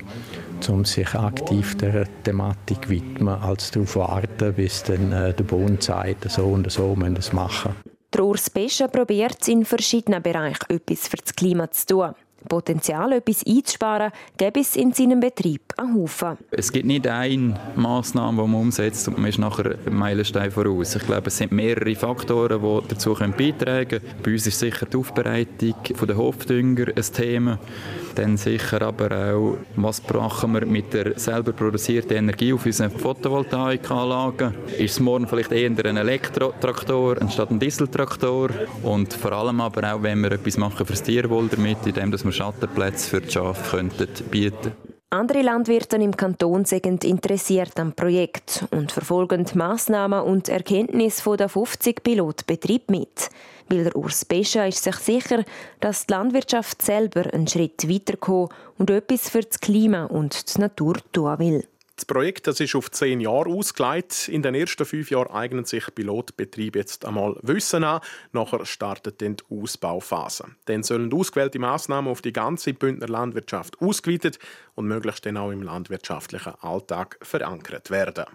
um 0.69 0.85
sich 0.85 1.13
aktiv 1.15 1.77
der 1.77 2.05
Thematik 2.23 2.83
zu 2.83 2.89
widmen, 2.89 3.27
als 3.27 3.71
darauf 3.71 3.95
warten, 3.95 4.53
bis 4.53 4.83
dann 4.83 5.11
äh, 5.11 5.33
der 5.33 5.43
Bund 5.43 5.83
sagt, 5.83 6.29
so 6.31 6.45
und 6.45 6.71
so 6.71 6.95
müssen 6.95 7.11
wir 7.11 7.15
das 7.15 7.33
machen. 7.33 7.75
Der 8.13 8.23
Urs 8.23 8.49
Pesche 8.49 8.87
probiert 8.87 9.47
in 9.47 9.65
verschiedenen 9.65 10.21
Bereichen 10.21 10.69
etwas 10.69 11.07
für 11.07 11.17
das 11.17 11.33
Klima 11.33 11.71
zu 11.71 11.85
tun. 11.87 12.15
Potenzial, 12.47 13.13
etwas 13.13 13.45
einzusparen, 13.45 14.11
gäbe 14.37 14.59
es 14.59 14.75
in 14.75 14.93
seinem 14.93 15.19
Betrieb 15.19 15.61
einen 15.77 15.95
Haufen. 15.95 16.37
Es 16.51 16.71
gibt 16.71 16.85
nicht 16.85 17.07
eine 17.07 17.59
Massnahme, 17.75 18.43
die 18.43 18.49
man 18.49 18.61
umsetzt 18.61 19.07
und 19.07 19.17
man 19.17 19.29
ist 19.29 19.39
nachher 19.39 19.77
einen 19.85 19.95
Meilenstein 19.95 20.51
voraus. 20.51 20.95
Ich 20.95 21.05
glaube, 21.05 21.27
es 21.27 21.37
sind 21.37 21.51
mehrere 21.51 21.95
Faktoren, 21.95 22.61
die 22.61 22.87
dazu 22.87 23.13
beitragen 23.13 23.89
können. 23.89 24.05
Bei 24.23 24.31
uns 24.31 24.47
ist 24.47 24.59
sicher 24.59 24.85
die 24.85 24.97
Aufbereitung 24.97 25.75
der 26.07 26.17
Hofdünger 26.17 26.87
ein 26.95 27.13
Thema. 27.13 27.59
Dann 28.15 28.37
sicher 28.37 28.81
aber 28.81 29.33
auch, 29.33 29.57
was 29.75 30.01
machen 30.11 30.53
wir 30.53 30.65
mit 30.65 30.93
der 30.93 31.17
selber 31.17 31.53
produzierten 31.53 32.17
Energie 32.17 32.53
auf 32.53 32.65
unseren 32.65 32.91
Photovoltaikanlagen? 32.91 34.53
Ist 34.77 34.93
es 34.93 34.99
morgen 34.99 35.27
vielleicht 35.27 35.51
eher 35.51 35.69
ein 35.69 35.97
Elektrotraktor 35.97 37.21
anstatt 37.21 37.51
ein 37.51 37.59
Dieseltraktor? 37.59 38.49
Und 38.83 39.13
vor 39.13 39.31
allem 39.31 39.61
aber 39.61 39.93
auch, 39.93 40.03
wenn 40.03 40.21
wir 40.21 40.33
etwas 40.33 40.57
machen 40.57 40.85
für 40.85 40.93
das 40.93 41.03
Tierwohl 41.03 41.47
damit, 41.47 41.85
indem 41.85 42.11
wir 42.11 42.31
Schattenplätze 42.31 43.09
für 43.09 43.21
die 43.21 43.31
Schafe 43.31 43.77
könnten 43.77 44.07
bieten 44.29 44.90
andere 45.13 45.41
Landwirte 45.41 45.97
im 45.97 46.15
Kanton 46.15 46.63
sind 46.63 47.03
interessiert 47.03 47.77
am 47.79 47.93
Projekt 47.93 48.65
und 48.71 48.93
verfolgen 48.93 49.45
Massnahmen 49.55 50.21
und 50.21 50.47
Erkenntnisse 50.47 51.21
von 51.21 51.37
der 51.37 51.49
50 51.49 52.01
Pilotbetrieb 52.01 52.89
mit. 52.89 53.29
Weil 53.67 53.83
der 53.83 53.95
Urs 53.95 54.23
Pescha 54.23 54.65
ist 54.65 54.83
sich 54.83 54.95
sicher, 54.95 55.43
dass 55.81 56.05
die 56.05 56.13
Landwirtschaft 56.13 56.81
selber 56.81 57.25
einen 57.33 57.47
Schritt 57.47 57.89
weiterkommen 57.89 58.49
und 58.77 58.89
etwas 58.89 59.29
für 59.29 59.41
das 59.41 59.59
Klima 59.59 60.05
und 60.05 60.55
die 60.55 60.61
Natur 60.61 60.95
tun 61.11 61.39
will. 61.39 61.63
Das 62.01 62.05
Projekt 62.07 62.47
das 62.47 62.59
ist 62.59 62.73
auf 62.73 62.89
zehn 62.89 63.19
Jahre 63.21 63.51
ausgelegt. 63.51 64.27
In 64.27 64.41
den 64.41 64.55
ersten 64.55 64.85
fünf 64.85 65.11
Jahren 65.11 65.29
eignen 65.29 65.65
sich 65.65 65.85
Pilotbetriebe 65.93 66.79
jetzt 66.79 67.05
einmal 67.05 67.35
Wissen 67.43 67.83
an. 67.83 68.01
Nachher 68.31 68.65
startet 68.65 69.21
dann 69.21 69.35
die 69.35 69.43
Ausbauphase. 69.55 70.45
Dann 70.65 70.81
sollen 70.81 71.13
ausgewählte 71.13 71.59
Maßnahmen 71.59 72.09
auf 72.11 72.23
die 72.23 72.33
ganze 72.33 72.73
Bündner 72.73 73.07
Landwirtschaft 73.07 73.79
ausgeweitet 73.79 74.39
und 74.73 74.87
möglichst 74.87 75.27
dann 75.27 75.37
auch 75.37 75.51
im 75.51 75.61
landwirtschaftlichen 75.61 76.55
Alltag 76.61 77.19
verankert 77.21 77.91
werden. 77.91 78.25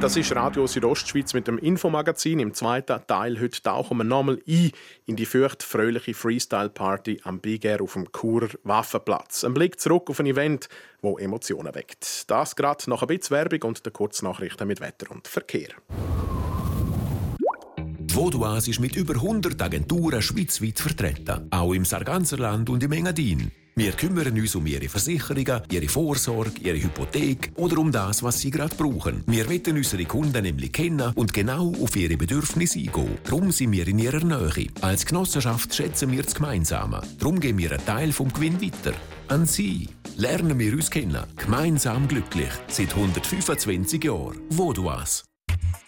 Das 0.00 0.16
ist 0.16 0.30
Radio 0.36 0.64
Südostschweiz 0.64 1.34
mit 1.34 1.48
dem 1.48 1.58
Infomagazin. 1.58 2.38
Im 2.38 2.54
zweiten 2.54 3.00
Teil 3.08 3.40
heute 3.40 3.60
tauchen 3.60 3.98
wir 3.98 4.04
nochmal 4.04 4.38
ein 4.46 4.70
in 5.06 5.16
die 5.16 5.26
feuchtfröhliche 5.26 6.14
Freestyle-Party 6.14 7.22
am 7.24 7.40
Big 7.40 7.64
Air 7.64 7.82
auf 7.82 7.94
dem 7.94 8.06
Churer 8.12 8.50
Waffenplatz. 8.62 9.42
Ein 9.42 9.54
Blick 9.54 9.80
zurück 9.80 10.08
auf 10.08 10.20
ein 10.20 10.26
Event, 10.26 10.68
wo 11.02 11.18
Emotionen 11.18 11.74
weckt. 11.74 12.30
Das 12.30 12.54
gerade 12.54 12.88
nach 12.88 13.02
ein 13.02 13.08
bisschen 13.08 13.36
Werbung 13.36 13.62
und 13.70 13.84
der 13.84 13.92
Kurznachrichten 13.92 14.68
mit 14.68 14.80
Wetter 14.80 15.10
und 15.10 15.26
Verkehr. 15.26 15.70
Die 17.78 18.14
Voduas 18.14 18.68
ist 18.68 18.78
mit 18.78 18.94
über 18.94 19.14
100 19.14 19.60
Agenturen 19.60 20.22
schweizweit 20.22 20.78
vertreten, 20.78 21.48
auch 21.50 21.72
im 21.72 21.84
Sarganserland 21.84 22.70
und 22.70 22.84
im 22.84 22.92
Engadin. 22.92 23.50
Wir 23.78 23.92
kümmern 23.92 24.36
uns 24.36 24.56
um 24.56 24.66
Ihre 24.66 24.88
Versicherungen, 24.88 25.62
Ihre 25.70 25.86
Vorsorge, 25.86 26.58
Ihre 26.62 26.82
Hypothek 26.82 27.52
oder 27.54 27.78
um 27.78 27.92
das, 27.92 28.24
was 28.24 28.40
Sie 28.40 28.50
gerade 28.50 28.74
brauchen. 28.74 29.22
Wir 29.28 29.48
wollen 29.48 29.76
unsere 29.76 30.04
Kunden 30.04 30.42
nämlich 30.42 30.72
kennen 30.72 31.12
und 31.14 31.32
genau 31.32 31.72
auf 31.80 31.94
ihre 31.94 32.16
Bedürfnisse 32.16 32.80
eingehen. 32.80 33.16
Darum 33.22 33.52
sind 33.52 33.70
wir 33.70 33.86
in 33.86 34.00
ihrer 34.00 34.24
Nähe. 34.24 34.66
Als 34.80 35.06
Genossenschaft 35.06 35.72
schätzen 35.72 36.10
wir 36.10 36.24
das 36.24 36.34
Gemeinsame. 36.34 37.02
Darum 37.20 37.38
geben 37.38 37.58
wir 37.58 37.70
einen 37.70 37.86
Teil 37.86 38.10
vom 38.10 38.32
Gewinn 38.32 38.60
weiter. 38.60 38.94
An 39.28 39.46
Sie. 39.46 39.88
Lernen 40.16 40.58
wir 40.58 40.72
uns 40.72 40.90
kennen. 40.90 41.22
Gemeinsam 41.36 42.08
glücklich. 42.08 42.50
Seit 42.66 42.92
125 42.92 44.02
Jahren. 44.02 44.40
Voduas. 44.50 45.22
Ah 45.52 45.87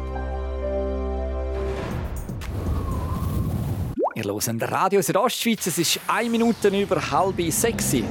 Wir 4.23 4.33
hören 4.33 4.61
Radio 4.61 5.01
Südostschweiz. 5.01 5.65
Es 5.65 5.79
ist 5.79 5.99
eine 6.07 6.29
Minute 6.29 6.67
über 6.67 7.01
halb 7.09 7.41
sechs. 7.51 7.93
Und 7.93 8.05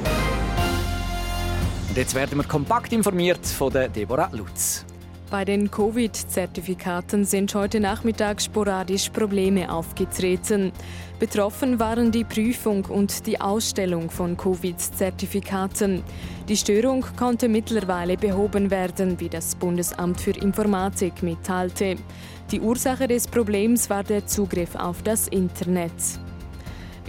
jetzt 1.95 2.15
werden 2.17 2.37
wir 2.37 2.45
kompakt 2.45 2.93
informiert 2.93 3.47
von 3.47 3.73
Deborah 3.73 4.29
Lutz. 4.33 4.85
Bei 5.31 5.45
den 5.45 5.71
Covid-Zertifikaten 5.71 7.25
sind 7.25 7.55
heute 7.55 7.79
Nachmittag 7.79 8.43
sporadisch 8.43 9.11
Probleme 9.11 9.73
aufgetreten. 9.73 10.73
Betroffen 11.21 11.79
waren 11.79 12.11
die 12.11 12.25
Prüfung 12.25 12.85
und 12.87 13.29
die 13.29 13.41
Ausstellung 13.41 14.11
von 14.11 14.37
Covid-Zertifikaten. 14.37 16.03
Die 16.49 16.57
Störung 16.57 17.07
konnte 17.17 17.49
mittlerweile 17.49 18.17
behoben 18.17 18.73
werden, 18.73 19.21
wie 19.21 19.29
das 19.29 19.55
Bundesamt 19.55 20.21
für 20.21 20.33
Informatik 20.33 21.23
mitteilte. 21.23 21.95
Die 22.51 22.61
Ursache 22.61 23.07
des 23.07 23.29
Problems 23.29 23.89
war 23.89 24.03
der 24.03 24.27
Zugriff 24.27 24.75
auf 24.75 25.01
das 25.05 25.29
Internet. 25.29 25.93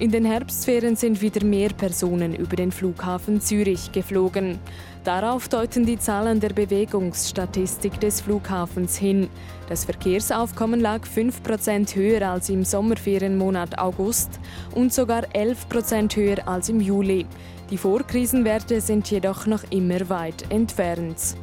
In 0.01 0.09
den 0.09 0.25
Herbstferien 0.25 0.95
sind 0.95 1.21
wieder 1.21 1.45
mehr 1.45 1.69
Personen 1.69 2.33
über 2.33 2.55
den 2.55 2.71
Flughafen 2.71 3.39
Zürich 3.39 3.91
geflogen. 3.91 4.57
Darauf 5.03 5.49
deuten 5.49 5.83
die 5.83 5.97
Zahlen 5.97 6.39
der 6.39 6.49
Bewegungsstatistik 6.49 7.99
des 7.99 8.21
Flughafens 8.21 8.95
hin. 8.97 9.29
Das 9.67 9.85
Verkehrsaufkommen 9.85 10.79
lag 10.79 11.01
5% 11.05 11.95
höher 11.95 12.29
als 12.29 12.49
im 12.49 12.63
Sommerferienmonat 12.63 13.79
August 13.79 14.39
und 14.75 14.93
sogar 14.93 15.23
11% 15.33 16.15
höher 16.15 16.47
als 16.47 16.69
im 16.69 16.79
Juli. 16.79 17.25
Die 17.71 17.77
Vorkrisenwerte 17.77 18.79
sind 18.79 19.09
jedoch 19.09 19.47
noch 19.47 19.63
immer 19.71 20.07
weit 20.09 20.51
entfernt. 20.51 21.35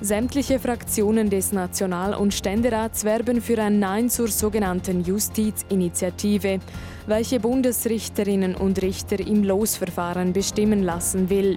Sämtliche 0.00 0.58
Fraktionen 0.58 1.30
des 1.30 1.52
National- 1.52 2.14
und 2.14 2.34
Ständerats 2.34 3.04
werben 3.04 3.40
für 3.40 3.60
ein 3.62 3.78
Nein 3.78 4.10
zur 4.10 4.28
sogenannten 4.28 5.02
Justizinitiative, 5.02 6.60
welche 7.06 7.40
Bundesrichterinnen 7.40 8.54
und 8.54 8.80
Richter 8.82 9.18
im 9.20 9.42
Losverfahren 9.42 10.34
bestimmen 10.34 10.82
lassen 10.82 11.30
will. 11.30 11.56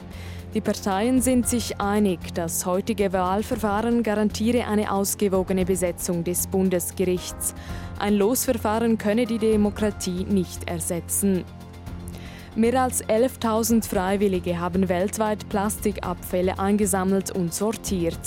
Die 0.56 0.62
Parteien 0.62 1.22
sind 1.22 1.48
sich 1.48 1.80
einig, 1.80 2.34
das 2.34 2.66
heutige 2.66 3.14
Wahlverfahren 3.14 4.02
garantiere 4.02 4.66
eine 4.66 4.92
ausgewogene 4.92 5.64
Besetzung 5.64 6.24
des 6.24 6.48
Bundesgerichts. 6.48 7.54
Ein 8.00 8.16
Losverfahren 8.16 8.98
könne 8.98 9.28
die 9.28 9.38
Demokratie 9.38 10.26
nicht 10.26 10.68
ersetzen. 10.68 11.44
Mehr 12.60 12.82
als 12.82 13.02
11.000 13.06 13.88
Freiwillige 13.88 14.60
haben 14.60 14.90
weltweit 14.90 15.48
Plastikabfälle 15.48 16.60
eingesammelt 16.60 17.32
und 17.32 17.54
sortiert. 17.54 18.20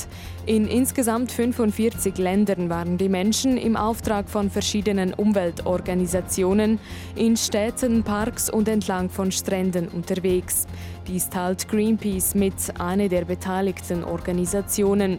In 0.46 0.66
insgesamt 0.68 1.30
45 1.30 2.16
Ländern 2.16 2.70
waren 2.70 2.96
die 2.96 3.10
Menschen 3.10 3.58
im 3.58 3.76
Auftrag 3.76 4.30
von 4.30 4.48
verschiedenen 4.48 5.12
Umweltorganisationen 5.12 6.78
in 7.14 7.36
Städten, 7.36 8.04
Parks 8.04 8.48
und 8.48 8.68
entlang 8.68 9.10
von 9.10 9.30
Stränden 9.30 9.88
unterwegs. 9.88 10.66
Dies 11.06 11.28
teilt 11.28 11.68
Greenpeace 11.68 12.34
mit, 12.34 12.54
einer 12.80 13.10
der 13.10 13.26
beteiligten 13.26 14.02
Organisationen. 14.02 15.18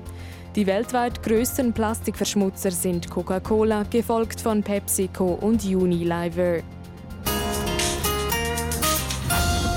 Die 0.56 0.66
weltweit 0.66 1.22
größten 1.22 1.72
Plastikverschmutzer 1.72 2.72
sind 2.72 3.12
Coca-Cola, 3.12 3.84
gefolgt 3.92 4.42
von 4.42 4.64
PepsiCo 4.64 5.38
und 5.40 5.64
Unilever. 5.64 6.64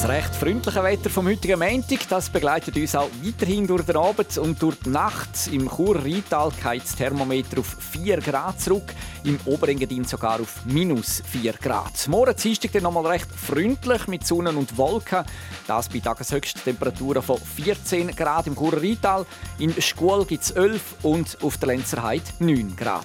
Das 0.00 0.08
recht 0.08 0.32
freundliche 0.36 0.84
Wetter 0.84 1.10
vom 1.10 1.26
heutigen 1.26 1.58
Montag 1.58 2.08
das 2.08 2.30
begleitet 2.30 2.76
uns 2.76 2.94
auch 2.94 3.10
weiterhin 3.20 3.66
durch 3.66 3.82
den 3.82 3.96
Abend 3.96 4.38
und 4.38 4.62
durch 4.62 4.76
die 4.76 4.90
Nacht. 4.90 5.48
Im 5.50 5.68
Chur 5.68 5.96
Rheintal 5.96 6.52
geht 6.52 6.84
das 6.84 6.94
Thermometer 6.94 7.58
auf 7.58 7.76
4 7.80 8.18
Grad 8.18 8.60
zurück, 8.60 8.94
im 9.24 9.40
Oberengadin 9.44 10.04
sogar 10.04 10.40
auf 10.40 10.64
minus 10.66 11.20
4 11.28 11.54
Grad. 11.54 12.06
Morgen 12.06 12.36
Dienstag 12.36 12.70
dann 12.74 12.84
nochmal 12.84 13.06
recht 13.06 13.26
freundlich 13.26 14.06
mit 14.06 14.24
Sonne 14.24 14.50
und 14.50 14.78
Wolken. 14.78 15.24
Das 15.66 15.88
bei 15.88 15.98
Tageshöchsten 15.98 16.62
Temperaturen 16.62 17.20
von 17.20 17.40
14 17.40 18.14
Grad 18.14 18.46
im 18.46 18.54
Chur 18.54 18.80
Rheintal. 18.80 19.26
In 19.58 19.74
Schkuhl 19.82 20.24
gibt 20.26 20.44
es 20.44 20.52
11 20.52 20.80
und 21.02 21.38
auf 21.42 21.56
der 21.56 21.70
Lenzerheide 21.70 22.22
9 22.38 22.76
Grad. 22.76 23.04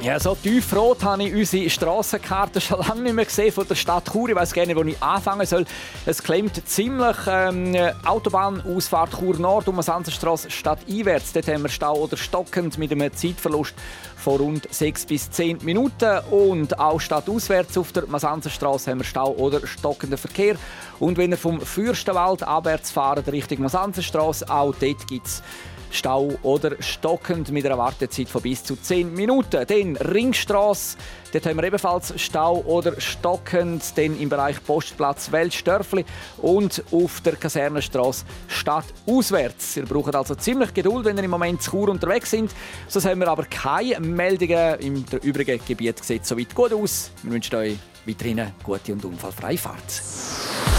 ja, 0.00 0.18
so 0.18 0.34
tiefrot 0.34 1.04
habe 1.04 1.22
ich 1.22 1.34
unsere 1.34 1.70
Strassenkarte 1.70 2.60
schon 2.60 2.80
lange 2.80 3.02
nicht 3.02 3.14
mehr 3.14 3.24
gesehen 3.24 3.52
von 3.52 3.66
der 3.66 3.76
Stadt 3.76 4.10
Chur. 4.10 4.28
Ich 4.28 4.34
weiß 4.34 4.52
gerne, 4.52 4.74
wo 4.74 4.82
ich 4.82 5.00
anfangen 5.00 5.46
soll. 5.46 5.64
Es 6.04 6.22
klemmt 6.22 6.68
ziemlich 6.68 7.16
ähm, 7.28 7.76
Autobahnausfahrt 8.04 9.12
Chur 9.18 9.38
Nord 9.38 9.68
um 9.68 9.76
die 9.76 9.82
Sansenstrasse 9.84 10.50
stadteinwärts. 10.50 11.32
Dort 11.32 11.46
haben 11.46 11.62
wir 11.62 11.68
Stau 11.68 11.94
oder 11.94 12.16
stockend 12.16 12.76
mit 12.76 12.90
einem 12.90 13.12
Zeitverlust 13.14 13.74
von 14.16 14.40
rund 14.40 14.66
6 14.68 15.06
bis 15.06 15.30
10 15.30 15.58
Minuten. 15.62 16.18
Und 16.30 16.78
auch 16.78 17.00
stadtauswärts 17.00 17.78
auf 17.78 17.92
der 17.92 18.06
Masanzenstraße 18.06 18.90
haben 18.90 18.98
wir 18.98 19.04
Stau 19.04 19.30
oder 19.32 19.64
stockenden 19.64 20.18
Verkehr. 20.18 20.56
Und 20.98 21.18
wenn 21.18 21.30
ihr 21.30 21.38
vom 21.38 21.60
Fürstenwald 21.60 22.42
abwärts 22.42 22.90
fahrt 22.90 23.28
Richtung 23.28 23.62
Masanzenstraße, 23.62 24.50
auch 24.50 24.74
dort 24.74 25.06
gibt 25.06 25.26
es 25.26 25.42
Stau 25.94 26.32
oder 26.42 26.82
stockend 26.82 27.50
mit 27.52 27.64
einer 27.64 27.78
Wartezeit 27.78 28.28
von 28.28 28.42
bis 28.42 28.64
zu 28.64 28.76
10 28.76 29.14
Minuten. 29.14 29.64
Dann 29.66 29.96
Ringstrasse, 29.96 30.96
dort 31.32 31.46
haben 31.46 31.56
wir 31.56 31.64
ebenfalls 31.64 32.12
Stau 32.16 32.56
oder 32.66 33.00
stockend. 33.00 33.96
Dann 33.96 34.18
im 34.18 34.28
Bereich 34.28 34.62
Postplatz 34.64 35.30
Weltstörfli 35.30 36.04
und 36.38 36.82
auf 36.90 37.20
der 37.20 37.36
Kasernenstrasse 37.36 38.24
stadtauswärts. 38.48 39.76
Ihr 39.76 39.86
braucht 39.86 40.14
also 40.14 40.34
ziemlich 40.34 40.74
Geduld, 40.74 41.04
wenn 41.04 41.16
ihr 41.16 41.24
im 41.24 41.30
Moment 41.30 41.62
zu 41.62 41.70
Chur 41.70 41.88
unterwegs 41.88 42.30
sind. 42.30 42.50
Sonst 42.88 43.06
haben 43.06 43.20
wir 43.20 43.28
aber 43.28 43.44
keine 43.44 44.00
Meldungen. 44.00 44.80
Im 44.80 45.04
übrigen 45.22 45.60
Gebiet 45.64 46.04
sieht 46.04 46.22
es 46.22 46.28
soweit 46.28 46.54
gut 46.54 46.72
aus. 46.72 47.12
Wir 47.22 47.32
wünschen 47.32 47.54
euch 47.54 47.76
weiterhin 48.04 48.52
gute 48.62 48.92
und 48.92 49.04
unfallfreie 49.04 49.58
Fahrt. 49.58 50.73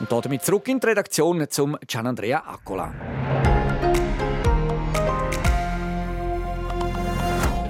Und 0.00 0.12
damit 0.12 0.44
zurück 0.44 0.68
in 0.68 0.78
die 0.78 0.86
Redaktion 0.86 1.44
zum 1.50 1.76
Gianandrea 1.86 2.44
Accola. 2.46 2.92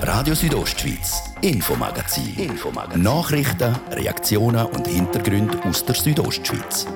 Radio 0.01 0.35
Südostschweiz, 0.35 1.23
Infomagazin. 1.43 2.35
Infomagazin. 2.37 3.03
Nachrichten, 3.03 3.77
Reaktionen 3.91 4.67
und 4.67 4.87
Hintergründe 4.87 5.59
aus 5.65 5.85
der 5.85 5.95
Südostschweiz. 5.95 6.87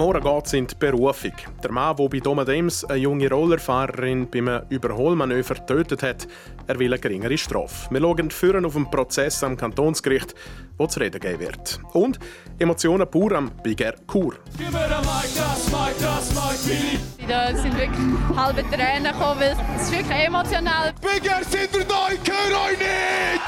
Morgen 0.00 0.22
geht 0.22 0.46
es 0.46 0.52
in 0.54 0.66
die 0.66 0.74
Berufung. 0.76 1.34
Der 1.62 1.72
Mann, 1.72 1.94
der 1.94 2.08
bei 2.08 2.20
Doma 2.20 2.46
Dems 2.46 2.86
eine 2.86 2.96
junge 2.96 3.28
Rollerfahrerin 3.28 4.30
beim 4.30 4.62
Überholmanöver 4.70 5.56
getötet 5.56 6.02
hat, 6.02 6.26
er 6.66 6.78
will 6.78 6.90
eine 6.90 6.98
geringere 6.98 7.36
Strafe. 7.36 7.92
Wir 7.92 8.00
schauen 8.00 8.30
führen 8.30 8.64
auf 8.64 8.72
den 8.72 8.90
Prozess 8.90 9.44
am 9.44 9.58
Kantonsgericht, 9.58 10.34
wo 10.78 10.86
zu 10.86 11.00
reden 11.00 11.20
geben 11.20 11.40
wird. 11.40 11.80
Und 11.92 12.18
Emotionen 12.58 13.10
pur 13.10 13.32
am 13.32 13.50
Big 13.62 13.82
Air 13.82 13.96
Kur. 14.06 14.36
Gib 14.56 14.72
mir 14.72 14.84
ein 14.84 14.88
Mike, 14.88 15.36
das 15.36 15.70
Mike, 15.70 15.94
das 16.00 16.34
Mike, 16.34 16.78
Billy. 17.18 17.28
Da 17.28 17.54
sind 17.54 17.76
wirklich 17.76 18.36
halbe 18.38 18.62
Tränen 18.70 19.12
gekommen, 19.12 19.40
weil 19.40 19.56
es 19.76 19.82
ist 19.82 19.92
wirklich 19.92 20.26
emotional. 20.26 20.94
Big 21.02 21.30
Air 21.30 21.44
sind 21.44 21.74
wir 21.74 21.84
da, 21.84 22.08
ich 22.10 22.20
höre 22.26 22.58
euch 22.58 22.78
nicht! 22.78 23.40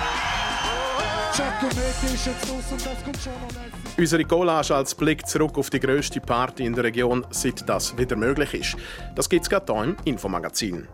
Giacometti 1.35 2.15
ist 2.15 2.27
jetzt 2.27 2.47
los 2.47 2.73
und 2.73 2.87
das 2.87 3.05
kommt 3.05 3.23
schon 3.23 3.33
noch 3.41 3.49
nicht. 3.49 3.82
Unsere 3.99 4.25
Collage 4.25 4.75
als 4.75 4.95
Blick 4.95 5.27
zurück 5.27 5.59
auf 5.59 5.69
die 5.69 5.79
grösste 5.79 6.21
Party 6.21 6.65
in 6.65 6.75
der 6.75 6.85
Region, 6.85 7.27
seit 7.31 7.69
das 7.69 7.97
wieder 7.99 8.17
möglich 8.17 8.55
ist. 8.55 8.77
Das 9.15 9.29
gibt 9.29 9.43
es 9.43 9.51
gerade 9.51 9.73
hier 9.73 9.85
im 9.85 9.97
Infomagazin. 10.05 10.89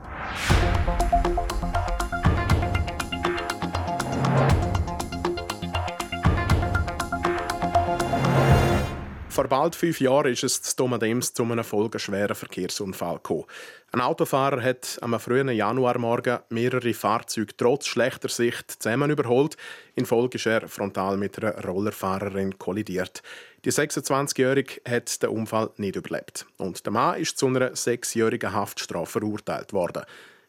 Vor 9.38 9.46
bald 9.46 9.77
fünf 9.77 10.01
Jahren 10.01 10.33
ist 10.33 10.42
es 10.42 10.61
zu 10.62 10.74
Domadems 10.74 11.33
zu 11.33 11.44
einem 11.44 11.62
folgenschweren 11.62 12.35
Verkehrsunfall 12.35 13.18
gekommen. 13.18 13.44
Ein 13.92 14.01
Autofahrer 14.01 14.61
hat 14.61 14.98
am 15.01 15.16
frühen 15.20 15.48
Januarmorgen 15.48 16.40
mehrere 16.48 16.92
Fahrzeuge 16.92 17.57
trotz 17.57 17.87
schlechter 17.87 18.31
Sicht 18.31 18.83
zusammen 18.83 19.12
überholt. 19.12 19.57
In 19.94 20.07
Folge 20.07 20.38
ist 20.38 20.46
er 20.46 20.66
frontal 20.66 21.16
mit 21.16 21.40
einer 21.40 21.57
Rollerfahrerin 21.64 22.59
kollidiert. 22.59 23.22
Die 23.64 23.70
26-Jährige 23.70 24.81
hat 24.85 25.22
den 25.22 25.31
Unfall 25.31 25.70
nicht 25.77 25.94
überlebt. 25.94 26.44
Und 26.57 26.85
der 26.85 26.92
Mann 26.92 27.20
ist 27.20 27.38
zu 27.38 27.46
einer 27.46 27.77
sechsjährigen 27.77 28.53
Haftstrafe 28.53 29.20
verurteilt 29.20 29.72
worden. 29.72 30.03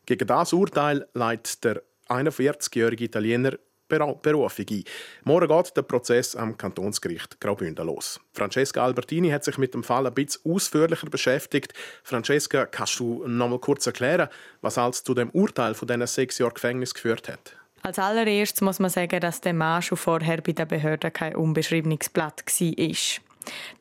Gegen 0.08 0.25
das 0.25 0.52
Urteil 0.52 1.08
leitet 1.13 1.63
der 1.63 1.84
41-jährige 2.08 3.04
Italiener 3.04 3.52
Berufung 3.89 4.65
ein. 4.69 4.84
Morgen 5.23 5.47
geht 5.47 5.78
der 5.78 5.82
Prozess 5.82 6.36
am 6.36 6.58
Kantonsgericht 6.58 7.41
Graubünden 7.41 7.86
los. 7.86 8.19
Francesca 8.34 8.84
Albertini 8.84 9.30
hat 9.30 9.43
sich 9.43 9.58
mit 9.58 9.73
dem 9.73 9.84
Fall 9.84 10.08
ein 10.08 10.13
bisschen 10.13 10.52
ausführlicher 10.52 11.10
beschäftigt. 11.10 11.73
Francesca, 12.04 12.65
kannst 12.65 12.99
du 12.99 13.28
noch 13.28 13.49
mal 13.49 13.60
kurz 13.60 13.86
erklären, 13.88 14.30
was 14.62 14.78
alles 14.78 15.04
zu 15.04 15.13
dem 15.13 15.30
Urteil 15.32 15.73
von 15.73 15.88
diesen 15.88 16.08
sechs 16.08 16.38
Jahren 16.38 16.54
Gefängnis 16.54 16.93
geführt 16.93 17.28
hat? 17.28 17.56
Als 17.82 17.97
allererstes 17.97 18.62
muss 18.62 18.80
man 18.80 18.89
sagen, 18.89 19.19
dass 19.21 19.41
der 19.41 19.54
Mann 19.54 19.82
schon 19.82 19.97
vorher 19.97 20.41
bei 20.41 20.52
der 20.52 20.65
Behörde 20.65 21.12
kein 21.12 21.36
unbeschriebenes 21.36 22.10
Blatt 22.10 22.43
war. 22.45 23.29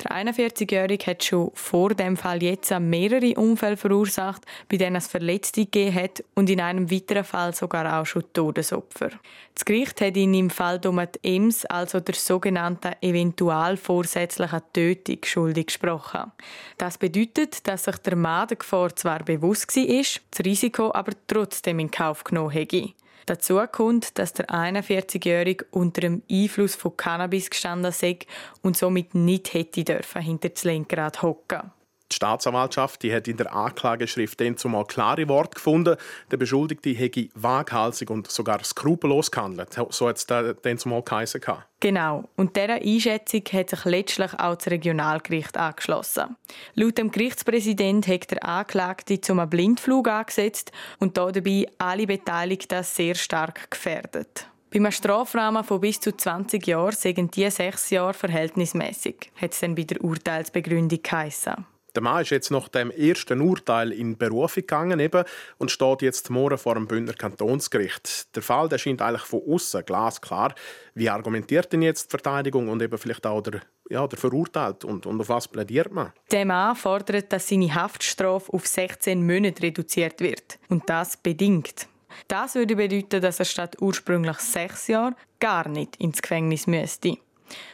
Der 0.02 0.12
41-Jährige 0.12 1.06
hat 1.06 1.24
schon 1.24 1.50
vor 1.54 1.94
dem 1.94 2.16
Fall 2.16 2.42
jetzt 2.42 2.70
mehrere 2.78 3.34
Unfälle 3.34 3.76
verursacht, 3.76 4.42
bei 4.68 4.76
denen 4.76 4.96
es 4.96 5.08
Verletzte 5.08 5.64
gegeben 5.64 5.94
hat 5.94 6.24
und 6.34 6.50
in 6.50 6.60
einem 6.60 6.90
weiteren 6.90 7.24
Fall 7.24 7.54
sogar 7.54 8.00
auch 8.00 8.06
schon 8.06 8.24
Todesopfer. 8.32 9.10
Das 9.54 9.64
Gericht 9.64 10.00
hat 10.00 10.16
ihn 10.16 10.34
im 10.34 10.50
Fall 10.50 10.78
Domat 10.78 11.18
Ems, 11.22 11.64
also 11.66 12.00
der 12.00 12.14
sogenannten 12.14 12.92
eventualvorsätzlichen 13.00 14.62
Tötung, 14.72 15.18
schuldig 15.24 15.66
gesprochen. 15.66 16.32
Das 16.76 16.98
bedeutet, 16.98 17.66
dass 17.66 17.84
sich 17.84 17.96
der 17.98 18.16
Mann 18.16 18.48
der 18.48 18.56
Gefahr 18.56 18.94
zwar 18.94 19.24
bewusst 19.24 19.74
war, 19.76 20.04
das 20.30 20.44
Risiko 20.44 20.92
aber 20.94 21.12
trotzdem 21.26 21.80
in 21.80 21.90
Kauf 21.90 22.24
genommen 22.24 22.50
hätte. 22.50 22.92
Dazu 23.28 23.60
kommt, 23.70 24.18
dass 24.18 24.32
der 24.32 24.46
41-Jährige 24.46 25.66
unter 25.70 26.00
dem 26.00 26.22
Einfluss 26.30 26.74
von 26.74 26.96
Cannabis 26.96 27.50
gestanden 27.50 27.92
sei 27.92 28.20
und 28.62 28.74
somit 28.74 29.14
nicht 29.14 29.52
hätte 29.52 29.84
dürfen 29.84 30.22
hinter 30.22 30.48
das 30.48 30.64
Lenkrad 30.64 31.20
hocken. 31.20 31.70
Die 32.10 32.16
Staatsanwaltschaft 32.16 33.02
die 33.02 33.14
hat 33.14 33.28
in 33.28 33.36
der 33.36 33.52
Anklageschrift 33.52 34.40
dann 34.40 34.56
zumal 34.56 34.86
klare 34.86 35.28
Worte 35.28 35.56
gefunden. 35.56 35.96
Der 36.30 36.36
Beschuldigte 36.38 36.90
hätte 36.90 37.28
waghalsig 37.34 38.08
und 38.10 38.30
sogar 38.30 38.64
skrupellos 38.64 39.30
gehandelt. 39.30 39.78
So 39.90 40.08
hat 40.08 40.16
es 40.16 40.26
dann 40.26 40.78
zumal 40.78 41.02
geheißen. 41.02 41.40
Genau. 41.80 42.28
Und 42.36 42.56
dieser 42.56 42.74
Einschätzung 42.74 43.42
hat 43.52 43.70
sich 43.70 43.84
letztlich 43.84 44.32
auch 44.34 44.56
das 44.56 44.70
Regionalgericht 44.70 45.56
angeschlossen. 45.56 46.36
Laut 46.74 46.98
dem 46.98 47.10
Gerichtspräsident 47.10 48.08
hat 48.08 48.30
der 48.30 48.44
Anklagte 48.44 49.20
zum 49.20 49.48
Blindflug 49.48 50.08
angesetzt 50.08 50.72
und 50.98 51.16
dabei 51.16 51.66
alle 51.76 52.06
Beteiligten 52.06 52.82
sehr 52.82 53.14
stark 53.14 53.70
gefährdet. 53.70 54.48
Bei 54.70 54.78
einem 54.78 54.92
Strafrahmen 54.92 55.64
von 55.64 55.80
bis 55.80 55.98
zu 56.00 56.14
20 56.14 56.66
Jahren 56.66 56.92
sind 56.92 57.34
diese 57.36 57.50
sechs 57.50 57.88
Jahre 57.88 58.12
verhältnismäßig, 58.12 59.30
hat 59.36 59.52
es 59.52 59.60
dann 59.60 59.74
bei 59.74 59.84
der 59.84 60.02
Urteilsbegründung 60.04 61.00
geheißen. 61.02 61.64
Der 61.98 62.04
Mann 62.04 62.22
ist 62.22 62.30
jetzt 62.30 62.52
nach 62.52 62.68
dem 62.68 62.92
ersten 62.92 63.40
Urteil 63.40 63.90
in 63.90 64.16
Berufung 64.16 64.60
gegangen 64.60 65.00
eben, 65.00 65.24
und 65.56 65.72
steht 65.72 66.02
jetzt 66.02 66.30
morgen 66.30 66.56
vor 66.56 66.74
dem 66.74 66.86
Bündner 66.86 67.12
Kantonsgericht. 67.12 68.36
Der 68.36 68.42
Fall 68.44 68.68
der 68.68 68.78
scheint 68.78 69.02
eigentlich 69.02 69.22
von 69.22 69.42
außen 69.44 69.84
glasklar. 69.84 70.54
Wie 70.94 71.10
argumentiert 71.10 71.72
denn 71.72 71.82
jetzt 71.82 72.04
die 72.04 72.10
Verteidigung 72.10 72.68
und 72.68 72.80
eben 72.82 72.96
vielleicht 72.98 73.26
auch 73.26 73.40
der, 73.40 73.62
ja, 73.90 74.06
der 74.06 74.16
Verurteilt 74.16 74.84
und, 74.84 75.06
und 75.06 75.20
auf 75.20 75.28
was 75.28 75.48
plädiert 75.48 75.92
man? 75.92 76.12
Der 76.30 76.46
Mann 76.46 76.76
fordert, 76.76 77.32
dass 77.32 77.48
seine 77.48 77.74
Haftstrafe 77.74 78.52
auf 78.52 78.68
16 78.68 79.26
Monate 79.26 79.64
reduziert 79.64 80.20
wird. 80.20 80.60
Und 80.68 80.88
das 80.88 81.16
bedingt. 81.16 81.88
Das 82.28 82.54
würde 82.54 82.76
bedeuten, 82.76 83.20
dass 83.20 83.40
er 83.40 83.44
statt 83.44 83.74
ursprünglich 83.80 84.38
sechs 84.38 84.86
Jahre 84.86 85.16
gar 85.40 85.68
nicht 85.68 85.96
ins 85.96 86.22
Gefängnis 86.22 86.68
müsste. 86.68 87.18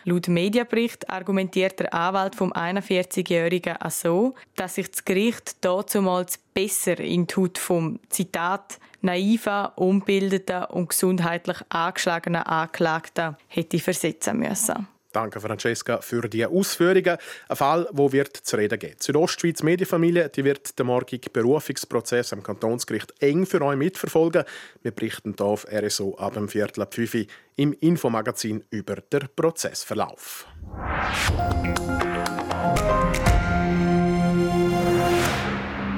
Laut 0.04 0.28
Medienbericht 0.28 1.08
argumentiert 1.10 1.80
der 1.80 1.92
Anwalt 1.94 2.34
vom 2.34 2.52
41-Jährigen 2.52 3.76
auch 3.80 3.90
so, 3.90 4.34
dass 4.56 4.76
sich 4.76 4.90
das 4.90 5.04
Gericht 5.04 5.64
dazumals 5.64 6.38
besser 6.52 6.98
in 7.00 7.26
die 7.26 7.34
Haut 7.34 7.58
vom 7.58 8.00
Zitat 8.08 8.78
naiven, 9.00 9.66
unbildeten 9.76 10.64
und 10.64 10.88
gesundheitlich 10.88 11.58
angeschlagenen 11.68 12.42
Anklagten 12.42 13.36
hätte 13.48 13.78
versetzen 13.78 14.38
müssen. 14.38 14.88
Danke, 15.14 15.40
Francesca, 15.40 16.00
für 16.00 16.28
die 16.28 16.44
Ausführungen. 16.44 17.18
Ein 17.48 17.56
Fall, 17.56 17.88
wo 17.92 18.10
wird 18.10 18.36
zu 18.36 18.56
reden 18.56 18.80
geben. 18.80 18.96
Die 19.00 19.04
Südostschweiz 19.04 19.62
Medienfamilie 19.62 20.28
die 20.28 20.44
wird 20.44 20.76
den 20.76 20.86
morgigen 20.86 21.32
Berufungsprozess 21.32 22.32
am 22.32 22.42
Kantonsgericht 22.42 23.14
eng 23.20 23.46
für 23.46 23.62
euch 23.62 23.76
mitverfolgen. 23.76 24.42
Wir 24.82 24.90
berichten 24.90 25.36
hier 25.38 25.46
auf 25.46 25.66
RSO 25.70 26.16
ab 26.16 26.34
dem 26.34 26.48
Viertel 26.48 26.82
ab 26.82 26.94
5 26.94 27.14
Uhr 27.14 27.26
im 27.54 27.72
Infomagazin 27.74 28.64
über 28.70 28.96
den 28.96 29.28
Prozessverlauf. 29.36 30.48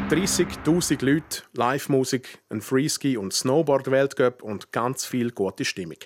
«30.000 0.08 1.04
Leute, 1.04 1.42
Live-Musik, 1.54 2.38
ein 2.48 2.60
Freeski- 2.60 3.16
und 3.16 3.32
Snowboard-Weltcup 3.32 4.40
und 4.40 4.70
ganz 4.70 5.04
viel 5.04 5.32
gute 5.32 5.64
Stimmung. 5.64 5.96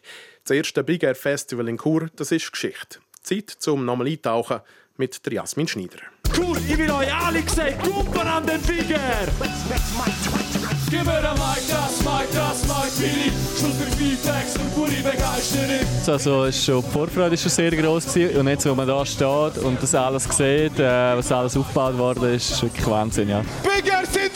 Das 0.43 0.57
erste 0.57 0.83
Big 0.83 1.03
Air 1.03 1.15
Festival 1.15 1.69
in 1.69 1.77
Chur, 1.77 2.09
das 2.17 2.33
ist 2.33 2.51
Geschichte. 2.51 3.01
Zeit 3.23 3.51
zum 3.51 3.85
nochmal 3.85 4.07
eintauchen 4.07 4.61
mit 4.97 5.27
der 5.27 5.35
Jasmin 5.35 5.69
Schneider. 5.69 5.99
Chur, 6.35 6.57
ich 6.57 6.79
will 6.79 6.91
euch 6.91 7.15
alle 7.15 7.47
sehen, 7.47 7.79
Gruppen 7.79 8.27
an 8.27 8.47
den 8.47 8.63
Big 8.63 8.91
Air! 8.91 10.50
Gib 10.91 11.05
mir 11.05 11.13
ein 11.13 11.23
Mic, 11.23 11.63
das 11.69 12.01
Mic, 12.01 12.27
das 12.35 12.63
Mic, 12.65 12.91
Billy. 12.99 13.33
Schluss 13.57 13.79
mit 13.79 13.95
Feedbacks 13.95 14.57
und 14.57 14.75
pure 14.75 14.91
Begeisterung. 14.91 15.87
Also, 16.05 16.45
ist 16.45 16.65
schon, 16.65 16.83
die 16.83 16.91
Vorfreude 16.91 17.31
war 17.31 17.37
schon 17.37 17.51
sehr 17.51 17.71
groß. 17.71 18.13
Gewesen. 18.13 18.37
Und 18.41 18.49
jetzt, 18.49 18.69
wo 18.69 18.75
man 18.75 18.89
da 18.89 19.07
steht 19.07 19.59
und 19.63 19.81
das 19.81 19.95
alles 19.95 20.25
sieht, 20.25 20.81
äh, 20.81 21.17
was 21.17 21.31
alles 21.31 21.57
aufgebaut 21.57 21.97
worden 21.97 22.35
ist, 22.35 22.51
ist 22.51 22.63
wirklich 22.63 22.87
Wahnsinn, 22.89 23.29
ja. 23.29 23.43
Big 23.63 23.87
Air 23.87 24.05
sind 24.05 24.31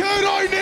höre 0.00 0.38
euch 0.38 0.50
nicht! 0.50 0.59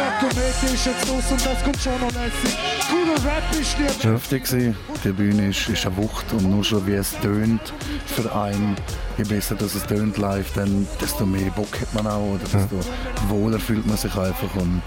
Giacometti 0.00 0.74
ist 0.74 0.86
jetzt 0.86 1.08
los 1.08 1.30
und 1.30 1.44
das 1.44 1.62
kommt 1.62 1.80
schon 1.80 2.00
noch 2.00 2.12
lässig. 2.12 2.56
Cooler 2.88 3.14
Rap 3.24 3.60
ist 3.60 3.78
nicht. 3.78 4.04
Heftig 4.04 4.44
gewesen. 4.44 4.76
Die 5.04 5.12
Bühne 5.12 5.48
ist, 5.48 5.68
ist 5.68 5.86
eine 5.86 5.96
Wucht 5.96 6.32
und 6.32 6.50
nur 6.50 6.64
schon 6.64 6.86
wie 6.86 6.94
es 6.94 7.12
tönt 7.20 7.72
für 8.06 8.34
einen, 8.34 8.76
je 9.18 9.24
besser 9.24 9.54
dass 9.54 9.74
es 9.74 9.82
tönt 9.84 10.16
live, 10.16 10.52
dann 10.54 10.86
desto 11.00 11.26
mehr 11.26 11.50
Bock 11.50 11.80
hat 11.80 11.92
man 11.94 12.06
auch 12.06 12.34
oder 12.34 12.44
desto 12.44 12.76
ja. 12.76 13.28
wohler 13.28 13.58
fühlt 13.58 13.86
man 13.86 13.96
sich 13.96 14.14
einfach 14.14 14.54
und 14.56 14.82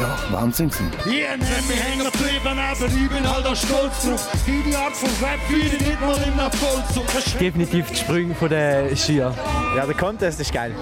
ja, 0.00 0.18
Wahnsinn 0.32 0.68
gewesen. 0.68 0.90
Yeah, 1.06 1.36
man, 1.36 1.46
wir 1.68 1.76
hängen 1.76 2.10
geblieben, 2.10 2.58
aber 2.58 2.86
ich 2.86 3.08
bin 3.08 3.28
halt 3.28 3.46
auch 3.46 3.56
stolz 3.56 4.02
drauf. 4.04 4.28
Die 4.46 4.76
Art 4.76 4.96
von 4.96 5.10
Rap 5.22 5.40
fühle 5.48 5.62
ich 5.62 5.80
nicht 5.80 6.00
mal 6.00 6.16
in 6.26 6.36
der 6.36 6.50
Vollzug. 6.50 7.38
Definitiv 7.38 7.86
die 7.88 7.96
Sprünge 7.96 8.34
von 8.34 8.48
der 8.48 8.96
Skier. 8.96 9.32
Ja, 9.76 9.86
der 9.86 9.96
Contest 9.96 10.40
ist 10.40 10.52
geil. 10.52 10.74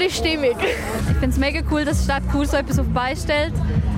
Coole 0.00 0.10
Stimmung. 0.10 0.56
Ich 0.58 1.16
finde 1.18 1.28
es 1.28 1.36
mega 1.36 1.60
cool, 1.70 1.84
dass 1.84 1.98
die 1.98 2.04
Stadt 2.04 2.22
Chur 2.32 2.46
so 2.46 2.56
etwas 2.56 2.78
auf 2.78 2.86
die 2.86 2.92
Beine 2.92 3.16
stellt. 3.16 3.52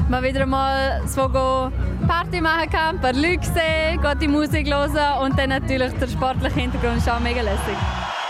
Man 0.09 0.25
wieder 0.25 0.47
mal 0.47 1.01
so 1.07 1.29
Party 1.29 2.41
machen 2.41 2.69
kann, 2.71 2.97
ein 2.97 3.01
paar 3.01 3.13
Leute 3.13 3.45
sehen, 3.45 4.01
die 4.21 4.27
Musik 4.27 4.67
hören 4.67 5.23
und 5.23 5.39
dann 5.39 5.51
natürlich 5.51 5.93
der 6.01 6.09
sportliche 6.09 6.59
Hintergrund 6.59 6.97
ist 6.97 7.09
auch 7.09 7.21
mega 7.21 7.41
lässig. 7.41 7.77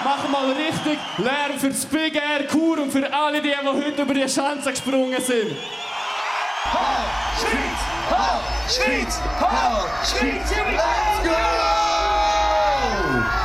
machen 0.04 0.30
mal 0.30 0.52
richtig 0.52 0.98
Lärm 1.16 1.58
für 1.58 1.68
das 1.68 1.86
Big 1.86 2.14
Air 2.14 2.46
Kur 2.46 2.78
und 2.82 2.92
für 2.92 3.10
alle, 3.10 3.40
die, 3.40 3.48
die 3.48 3.66
heute 3.66 4.02
über 4.02 4.14
die 4.14 4.28
Schanze 4.28 4.70
gesprungen 4.70 5.20
sind. 5.20 5.56
Ha, 6.74 7.06
Schweiz! 7.40 8.10
Ha, 8.10 8.40
Schweiz! 8.68 9.20
Ha, 9.40 9.86
Schweiz! 10.04 10.50
Let's 10.50 11.26
go! 11.26 11.81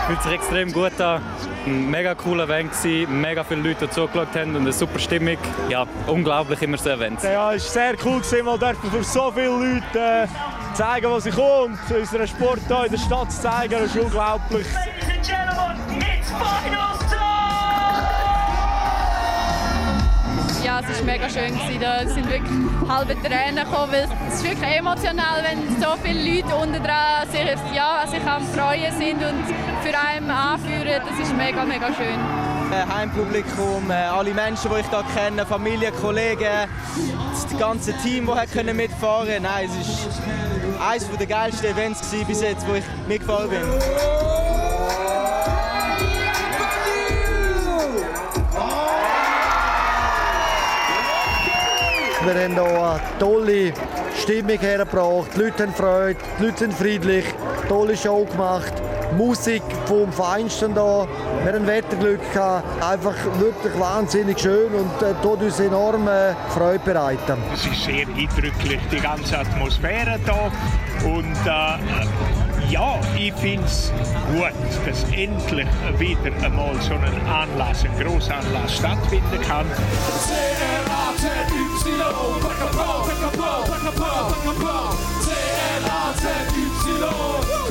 Fühlt 0.08 0.24
sich 0.24 0.32
extrem 0.32 0.72
gut 0.72 1.02
an. 1.02 1.22
Ein 1.66 1.92
mega 1.92 2.16
cooler 2.16 2.46
Event 2.46 2.72
gewesen, 2.72 3.20
mega 3.20 3.44
viele 3.44 3.62
Leute, 3.62 3.88
die 3.88 3.92
zugeschaut 3.92 4.34
haben 4.36 4.56
und 4.56 4.62
eine 4.62 4.72
super 4.72 5.00
Stimmung. 5.00 5.38
Ja, 5.68 5.86
unglaublich 6.08 6.62
immer 6.62 6.78
so 6.78 6.92
Events. 6.92 7.24
Ja, 7.24 7.52
es 7.52 7.66
war 7.66 7.84
sehr 7.84 7.96
cool 8.06 8.22
gewesen, 8.22 8.46
mal 8.46 8.58
dürfen 8.58 8.90
für 8.90 9.04
so 9.04 9.30
viele 9.34 9.48
Leute 9.48 10.00
äh, 10.00 10.28
zeigen, 10.74 11.12
was 11.12 11.26
sie 11.26 11.32
kommt, 11.32 11.78
unseren 11.92 12.26
Sport 12.26 12.60
hier 12.68 12.86
in 12.86 12.92
der 12.92 12.98
Stadt 13.00 13.32
zu 13.34 13.42
zeigen, 13.42 13.74
das 13.74 13.94
ist 13.94 14.02
unglaublich. 14.02 14.68
Ladies 14.74 15.10
and 15.10 15.28
gentlemen, 15.28 16.02
it's 16.02 16.32
finals 16.32 16.87
Ja, 20.64 20.80
es 20.80 20.98
war 20.98 21.06
mega 21.06 21.30
schön. 21.30 21.48
Gewesen. 21.48 21.80
Da 21.80 22.08
sind 22.08 22.30
wirklich 22.30 22.52
halbe 22.90 23.16
Tränen 23.22 23.64
gekommen, 23.64 23.92
weil 23.92 24.08
es 24.28 24.36
ist 24.36 24.44
wirklich 24.44 24.78
emotional, 24.78 25.44
wenn 25.44 25.82
so 25.82 25.96
viele 26.04 26.36
Leute 26.36 26.56
unten 26.56 26.84
dran 26.84 27.30
sich, 27.32 27.76
ja, 27.76 28.06
sich 28.08 28.26
am 28.26 28.44
Freuen 28.48 28.92
sind 28.98 29.24
und 29.24 29.46
für 29.84 29.98
einen 29.98 30.30
anführen. 30.32 31.02
Das 31.08 31.20
ist 31.20 31.36
mega, 31.36 31.64
mega 31.64 31.88
schön. 31.88 32.20
Heimpublikum, 32.94 33.90
äh, 33.90 33.94
alle 33.94 34.34
Menschen, 34.34 34.70
die 34.74 34.82
ich 34.82 34.90
hier 34.90 35.04
kenne, 35.16 35.46
Familie, 35.46 35.92
Kollegen, 35.92 36.68
das 37.32 37.58
ganze 37.58 37.94
Team, 37.98 38.28
das 38.28 38.74
mitfahren 38.74 39.28
konnte. 39.28 39.42
Nein, 39.42 39.70
es 39.80 40.18
war 40.80 40.90
eines 40.90 41.10
der 41.18 41.28
geilsten 41.28 41.70
Events 41.72 42.02
bis 42.28 42.42
jetzt, 42.42 42.68
wo 42.68 42.76
ich 42.76 42.84
mitgefahren 43.08 43.50
bin. 43.50 44.17
Wir 52.28 52.44
haben 52.44 52.56
hier 52.56 52.90
eine 52.92 53.00
tolle 53.20 53.74
Stimmung 54.22 54.60
hergebracht. 54.60 55.30
Die 55.34 55.40
Leute 55.40 55.64
haben 55.64 55.74
Freude, 55.74 56.20
die 56.38 56.44
Leute 56.44 56.58
sind 56.58 56.74
friedlich, 56.74 57.24
tolle 57.70 57.96
Show 57.96 58.26
gemacht. 58.26 58.74
Musik 59.16 59.64
vom 59.86 60.12
Feinsten 60.12 60.76
da. 60.76 61.08
Wir 61.44 61.54
hatten 61.54 61.66
Wetterglück 61.66 62.20
gehabt. 62.34 62.84
Einfach 62.84 63.16
wirklich 63.40 63.80
wahnsinnig 63.80 64.38
schön 64.40 64.74
und 64.74 65.02
äh, 65.02 65.14
tut 65.24 65.42
uns 65.42 65.58
enorm 65.62 66.10
äh, 66.10 66.34
Freude 66.50 66.80
bereiten. 66.80 67.38
Es 67.54 67.66
ist 67.66 67.86
sehr 67.86 68.06
eindrücklich, 68.06 68.82
die 68.92 69.00
ganze 69.00 69.40
Atmosphäre 69.40 70.20
da. 70.26 70.52
Und 71.08 71.32
äh, 71.46 72.70
ja, 72.70 73.00
ich 73.18 73.34
finde 73.36 73.66
es 73.66 73.94
gut, 74.34 74.52
dass 74.86 75.04
endlich 75.14 75.68
wieder 75.98 76.46
einmal 76.46 76.76
so 76.82 76.94
ein 76.96 77.26
Anlass, 77.26 77.86
ein 77.86 78.06
Grossanlass 78.06 78.76
stattfinden 78.76 79.42
kann. 79.48 79.66
C-R-A-Z-Y, 81.18 82.40
Pacapau, 82.42 83.02
Pacapau, 83.08 83.64
Pacapau, 83.66 84.30
Pacapau, 84.30 84.94
C-R-A-Z-Y, 85.26 87.04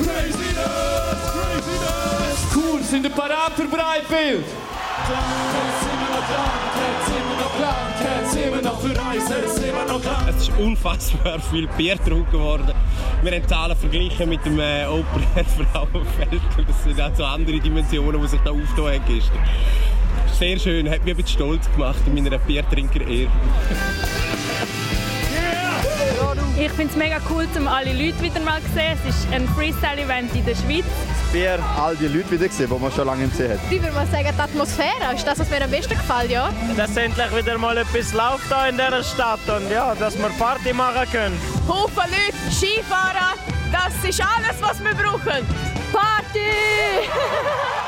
Craziness, 0.03 1.21
Craziness. 1.31 2.39
Cool, 2.53 2.83
sind 2.83 3.05
ihr 3.05 3.11
parat 3.11 3.53
für 3.55 3.67
Breitbild? 3.67 4.43
Es 10.27 10.41
ist 10.41 10.51
unfassbar 10.59 11.39
viel 11.39 11.67
Bier 11.77 11.95
getrunken 11.95 12.39
worden. 12.39 12.73
Wir 13.23 13.31
haben 13.31 13.47
Zahlen 13.47 13.77
verglichen 13.77 14.27
mit 14.29 14.45
dem 14.45 14.59
äh, 14.59 14.85
Open 14.85 15.23
Air 15.35 15.45
Frauenfeld. 15.71 16.41
Das 16.67 16.83
sind 16.83 16.99
auch 17.01 17.15
so 17.15 17.23
andere 17.23 17.59
Dimensionen, 17.59 18.21
die 18.21 18.27
sich 18.27 18.41
da 18.41 18.51
aufgetan 18.51 18.93
haben 18.93 19.03
gestern. 19.07 19.39
Sehr 20.37 20.59
schön, 20.59 20.87
hat 20.87 21.03
mich 21.03 21.15
ein 21.15 21.17
bisschen 21.17 21.39
stolz 21.39 21.71
gemacht 21.71 21.97
in 22.05 22.13
meiner 22.13 22.37
Biertrinker-Ehre. 22.37 23.31
Ich 26.59 26.71
finde 26.73 26.91
es 26.91 26.95
mega 26.95 27.17
cool, 27.31 27.47
um 27.57 27.67
alle 27.67 27.91
Leute 27.91 28.21
wieder 28.21 28.39
mal 28.41 28.61
zu 28.61 28.67
sehen. 28.75 28.95
Es 29.07 29.15
ist 29.15 29.27
ein 29.31 29.47
Freestyle-Event 29.47 30.35
in 30.35 30.45
der 30.45 30.53
Schweiz. 30.53 30.85
Bier, 31.33 31.57
all 31.79 31.95
die 31.95 32.07
Leute 32.07 32.29
wieder 32.29 32.47
gesehen, 32.47 32.69
die 32.71 32.79
man 32.79 32.91
schon 32.91 33.07
lange 33.07 33.27
gesehen 33.27 33.53
hat. 33.53 33.59
Ich 33.71 33.81
würde 33.81 33.95
mal 33.95 34.05
sagen, 34.05 34.29
die 34.31 34.41
Atmosphäre 34.41 35.15
ist 35.15 35.25
das, 35.25 35.39
was 35.39 35.49
mir 35.49 35.63
am 35.63 35.71
besten 35.71 35.97
gefällt, 35.97 36.29
ja. 36.29 36.51
Dass 36.75 36.95
endlich 36.95 37.35
wieder 37.35 37.57
mal 37.57 37.75
etwas 37.75 38.13
läuft 38.13 38.47
hier 38.47 38.69
in 38.69 38.75
dieser 38.75 39.03
Stadt 39.03 39.39
und 39.47 39.71
ja, 39.71 39.95
dass 39.95 40.15
wir 40.19 40.29
Party 40.37 40.71
machen 40.71 41.11
können. 41.11 41.37
Haufen 41.67 42.11
Leute, 42.11 42.53
Skifahren, 42.53 43.39
das 43.71 44.07
ist 44.07 44.21
alles, 44.21 44.61
was 44.61 44.83
wir 44.83 44.93
brauchen. 44.93 45.45
Party! 45.91 47.07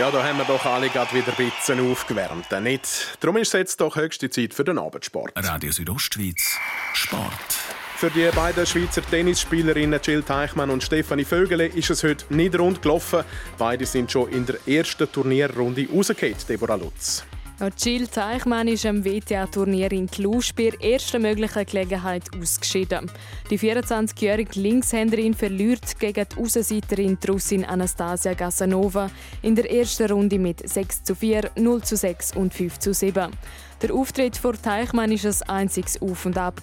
Ja, 0.00 0.10
da 0.10 0.24
haben 0.24 0.38
wir 0.38 0.46
doch 0.46 0.64
alle 0.64 0.88
gerade 0.88 1.12
wieder 1.12 1.28
ein 1.28 1.50
bisschen 1.50 1.92
aufgewärmt. 1.92 2.50
Nicht? 2.62 3.18
Darum 3.20 3.36
ist 3.36 3.48
es 3.48 3.52
jetzt 3.52 3.82
doch 3.82 3.96
höchste 3.96 4.30
Zeit 4.30 4.54
für 4.54 4.64
den 4.64 4.78
Abendsport. 4.78 5.30
Radio 5.36 5.70
Südostschweiz, 5.70 6.56
Sport. 6.94 7.30
Für 7.96 8.08
die 8.08 8.26
beiden 8.34 8.64
Schweizer 8.64 9.02
Tennisspielerinnen 9.02 10.00
Jill 10.02 10.22
Teichmann 10.22 10.70
und 10.70 10.82
Stefanie 10.82 11.26
Vögele 11.26 11.66
ist 11.66 11.90
es 11.90 12.02
heute 12.02 12.24
nicht 12.34 12.58
rund 12.58 12.80
gelaufen. 12.80 13.24
Beide 13.58 13.84
sind 13.84 14.10
schon 14.10 14.30
in 14.30 14.46
der 14.46 14.66
ersten 14.66 15.12
Turnierrunde 15.12 15.86
rausgefallen, 15.94 16.36
Deborah 16.48 16.76
Lutz. 16.76 17.22
Jill 17.68 18.06
Teichmann 18.06 18.68
ist 18.68 18.86
am 18.86 19.04
WTA-Turnier 19.04 19.92
in 19.92 20.10
Cluj 20.10 20.52
bei 20.56 20.70
der 20.70 20.92
ersten 20.92 21.20
möglichen 21.20 21.66
Gelegenheit 21.66 22.24
ausgeschieden. 22.34 23.10
Die 23.50 23.58
24-jährige 23.58 24.58
Linkshänderin 24.58 25.34
verliert 25.34 25.98
gegen 25.98 26.24
die 26.26 26.42
Außenseiterin 26.42 27.18
die 27.22 27.26
Russin 27.26 27.66
Anastasia 27.66 28.32
Gasanova 28.32 29.10
in 29.42 29.56
der 29.56 29.70
ersten 29.70 30.10
Runde 30.10 30.38
mit 30.38 30.66
6 30.66 31.04
zu 31.04 31.14
4, 31.14 31.50
0 31.56 31.82
zu 31.82 31.96
6 31.96 32.36
und 32.36 32.54
5 32.54 32.78
zu 32.78 32.94
7. 32.94 33.30
Der 33.82 33.94
Auftritt 33.94 34.36
vor 34.36 34.60
Teichmann 34.60 35.10
war 35.10 35.30
ein 35.48 35.62
einziges 35.62 36.02
Auf 36.02 36.26
und 36.26 36.36
Ab. 36.36 36.60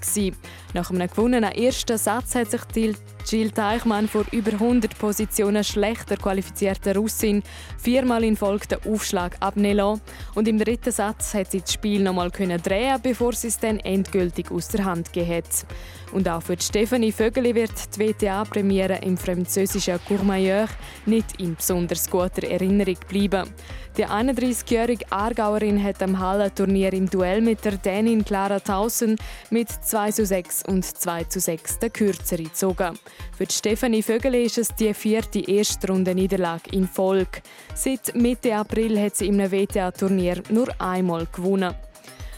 Nach 0.75 0.91
einem 0.91 1.09
gewonnenen 1.09 1.51
ersten 1.51 1.97
Satz 1.97 2.35
hat 2.35 2.51
sich 2.51 2.95
Jill 3.25 3.51
Teichmann 3.51 4.07
vor 4.07 4.23
über 4.31 4.53
100 4.53 4.97
Positionen 4.99 5.63
schlechter 5.63 6.15
qualifizierter 6.15 6.95
Russin 6.95 7.41
viermal 7.77 8.23
in 8.23 8.37
Folge 8.37 8.67
den 8.67 8.93
Aufschlag 8.93 9.35
abnehmen 9.39 9.77
lassen. 9.77 10.01
Und 10.35 10.47
im 10.47 10.59
dritten 10.59 10.91
Satz 10.91 11.33
hat 11.33 11.51
sie 11.51 11.61
das 11.61 11.73
Spiel 11.73 12.03
nochmal 12.03 12.29
drehen 12.29 12.61
bevor 13.01 13.33
sie 13.33 13.47
es 13.47 13.57
dann 13.57 13.79
endgültig 13.79 14.51
aus 14.51 14.67
der 14.67 14.85
Hand 14.85 15.11
gegeben 15.11 15.37
hat. 15.37 15.65
Und 16.13 16.29
auch 16.29 16.41
für 16.41 16.55
die 16.55 16.63
Stefanie 16.63 17.11
Vögeli 17.11 17.53
wird 17.53 17.71
die 17.95 17.99
WTA-Premiere 17.99 18.99
im 19.03 19.17
französischen 19.17 19.99
Courmayeur 20.07 20.67
nicht 21.05 21.39
in 21.39 21.55
besonders 21.55 22.09
guter 22.09 22.43
Erinnerung 22.43 22.97
bleiben. 23.07 23.49
Die 23.97 24.05
31-jährige 24.05 25.11
Aargauerin 25.11 25.83
hat 25.83 26.03
am 26.03 26.19
Hallenturnier 26.19 26.93
im 26.93 27.09
Duell 27.09 27.41
mit 27.41 27.65
der 27.65 27.77
Dänin 27.77 28.23
Clara 28.23 28.59
Tausen 28.59 29.17
mit 29.49 29.69
2 29.69 30.11
zu 30.11 30.25
6 30.25 30.65
und 30.67 30.85
2 30.85 31.23
zu 31.23 31.39
6 31.39 31.79
der 31.79 31.89
Kürzere 31.89 32.43
gezogen. 32.43 32.99
Für 33.35 33.45
Stefanie 33.49 34.03
Vögeli 34.03 34.43
ist 34.43 34.59
es 34.59 34.69
die 34.75 34.93
vierte 34.93 35.39
Erstrunde-Niederlage 35.39 36.69
in 36.71 36.87
Folge. 36.87 37.41
Seit 37.73 38.15
Mitte 38.15 38.55
April 38.55 38.99
hat 39.01 39.15
sie 39.15 39.27
im 39.27 39.39
WTA-Turnier 39.39 40.43
nur 40.49 40.69
einmal 40.79 41.27
gewonnen. 41.31 41.73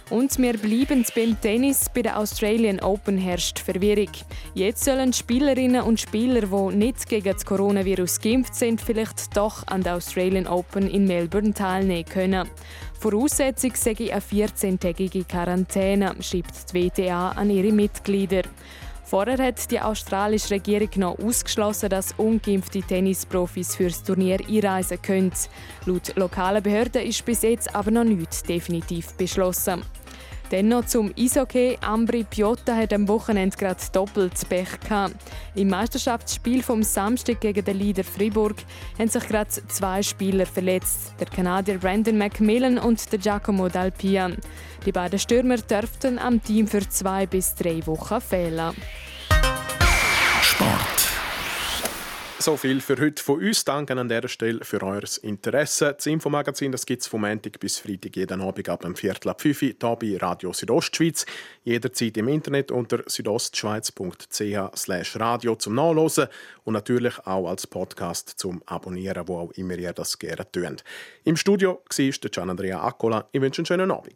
Und 0.09 0.39
wir 0.39 0.57
bleiben 0.57 1.05
beim 1.15 1.39
Tennis. 1.39 1.85
Bei 1.93 2.01
der 2.01 2.17
Australian 2.17 2.79
Open 2.79 3.15
herrscht 3.17 3.59
Verwirrung. 3.59 4.09
Jetzt 4.55 4.83
sollen 4.83 5.13
Spielerinnen 5.13 5.83
und 5.83 5.99
Spieler, 5.99 6.41
die 6.41 6.75
nicht 6.75 7.07
gegen 7.07 7.31
das 7.31 7.45
Coronavirus 7.45 8.19
geimpft 8.19 8.55
sind, 8.55 8.81
vielleicht 8.81 9.37
doch 9.37 9.67
an 9.67 9.83
der 9.83 9.97
Australian 9.97 10.47
Open 10.47 10.89
in 10.89 11.05
Melbourne 11.05 11.53
teilnehmen 11.53 12.05
können. 12.05 12.49
Voraussetzung 12.99 13.73
sei 13.75 13.95
eine 14.11 14.19
14-tägige 14.19 15.27
Quarantäne, 15.27 16.15
schreibt 16.21 16.73
die 16.73 16.87
WTA 16.87 17.29
an 17.29 17.51
ihre 17.51 17.71
Mitglieder. 17.71 18.41
Vorher 19.09 19.37
hat 19.43 19.71
die 19.71 19.79
australische 19.79 20.51
Regierung 20.51 20.89
noch 20.97 21.19
ausgeschlossen, 21.19 21.89
dass 21.89 22.13
ungeimpfte 22.17 22.81
Tennisprofis 22.81 23.75
fürs 23.75 24.03
Turnier 24.03 24.39
einreisen 24.47 25.01
können. 25.01 25.31
Laut 25.85 26.15
lokalen 26.15 26.61
Behörden 26.61 27.03
ist 27.03 27.25
bis 27.25 27.41
jetzt 27.41 27.75
aber 27.75 27.89
noch 27.89 28.03
nichts 28.03 28.43
definitiv 28.43 29.13
beschlossen. 29.13 29.81
Dennoch 30.51 30.85
zum 30.85 31.13
Eishockey. 31.17 31.77
Ambri 31.81 32.23
Piotta 32.23 32.75
hat 32.75 32.93
am 32.93 33.07
Wochenende 33.07 33.55
gerade 33.55 33.79
doppelt 33.91 34.33
Pech 34.49 34.79
gehabt. 34.79 35.15
Im 35.55 35.69
Meisterschaftsspiel 35.69 36.63
vom 36.63 36.81
Samstag 36.83 37.41
gegen 37.41 37.63
den 37.63 37.77
Leader 37.77 38.03
Fribourg 38.03 38.55
haben 38.97 39.09
sich 39.09 39.27
gerade 39.27 39.49
zwei 39.67 40.01
Spieler 40.01 40.45
verletzt. 40.45 41.13
Der 41.19 41.27
Kanadier 41.27 41.77
Brandon 41.77 42.17
McMillan 42.17 42.77
und 42.79 43.11
der 43.11 43.19
Giacomo 43.19 43.69
Dalpian. 43.69 44.37
Die 44.85 44.91
beiden 44.91 45.19
Stürmer 45.19 45.57
dürften 45.57 46.17
am 46.17 46.41
Team 46.41 46.67
für 46.67 46.87
zwei 46.89 47.25
bis 47.25 47.53
drei 47.53 47.85
Wochen 47.85 48.21
fehlen. 48.21 48.73
Sport. 50.41 50.98
So 52.41 52.55
viel 52.55 52.79
für 52.79 52.97
heute 52.97 53.21
von 53.21 53.41
uns. 53.41 53.65
Danke 53.65 53.99
an 53.99 54.07
dieser 54.07 54.29
Stelle 54.29 54.63
für 54.63 54.81
euer 54.81 55.01
Interesse. 55.23 55.93
Das 55.93 56.05
Infomagazin 56.05 56.71
gibt 56.71 57.01
es 57.01 57.07
vom 57.07 57.19
Montag 57.19 57.59
bis 57.59 57.79
Freitag 57.79 58.15
jeden 58.15 58.39
Abend 58.39 58.69
ab 58.69 58.79
dem 58.79 58.95
Viertel 58.95 59.27
ab 59.27 59.41
5 59.41 59.61
Uhr 59.61 59.99
bei 59.99 60.15
Radio 60.15 60.53
Südostschweiz. 60.53 61.25
Jederzeit 61.65 62.15
im 62.15 62.29
Internet 62.29 62.71
unter 62.71 63.03
südostschweiz.ch 63.05 65.19
radio 65.19 65.55
zum 65.55 65.75
Nachlesen 65.75 66.27
und 66.63 66.75
natürlich 66.75 67.19
auch 67.25 67.49
als 67.49 67.67
Podcast 67.67 68.35
zum 68.37 68.63
Abonnieren, 68.67 69.27
wo 69.27 69.39
auch 69.39 69.51
immer 69.51 69.77
ihr 69.77 69.91
das 69.91 70.17
gerne 70.17 70.49
tut. 70.49 70.85
Im 71.25 71.35
Studio 71.35 71.83
war 71.89 72.29
Gian 72.31 72.49
Andrea 72.49 72.81
Accola. 72.81 73.27
Ich 73.33 73.41
wünsche 73.41 73.59
einen 73.59 73.65
schönen 73.65 73.91
Abend. 73.91 74.15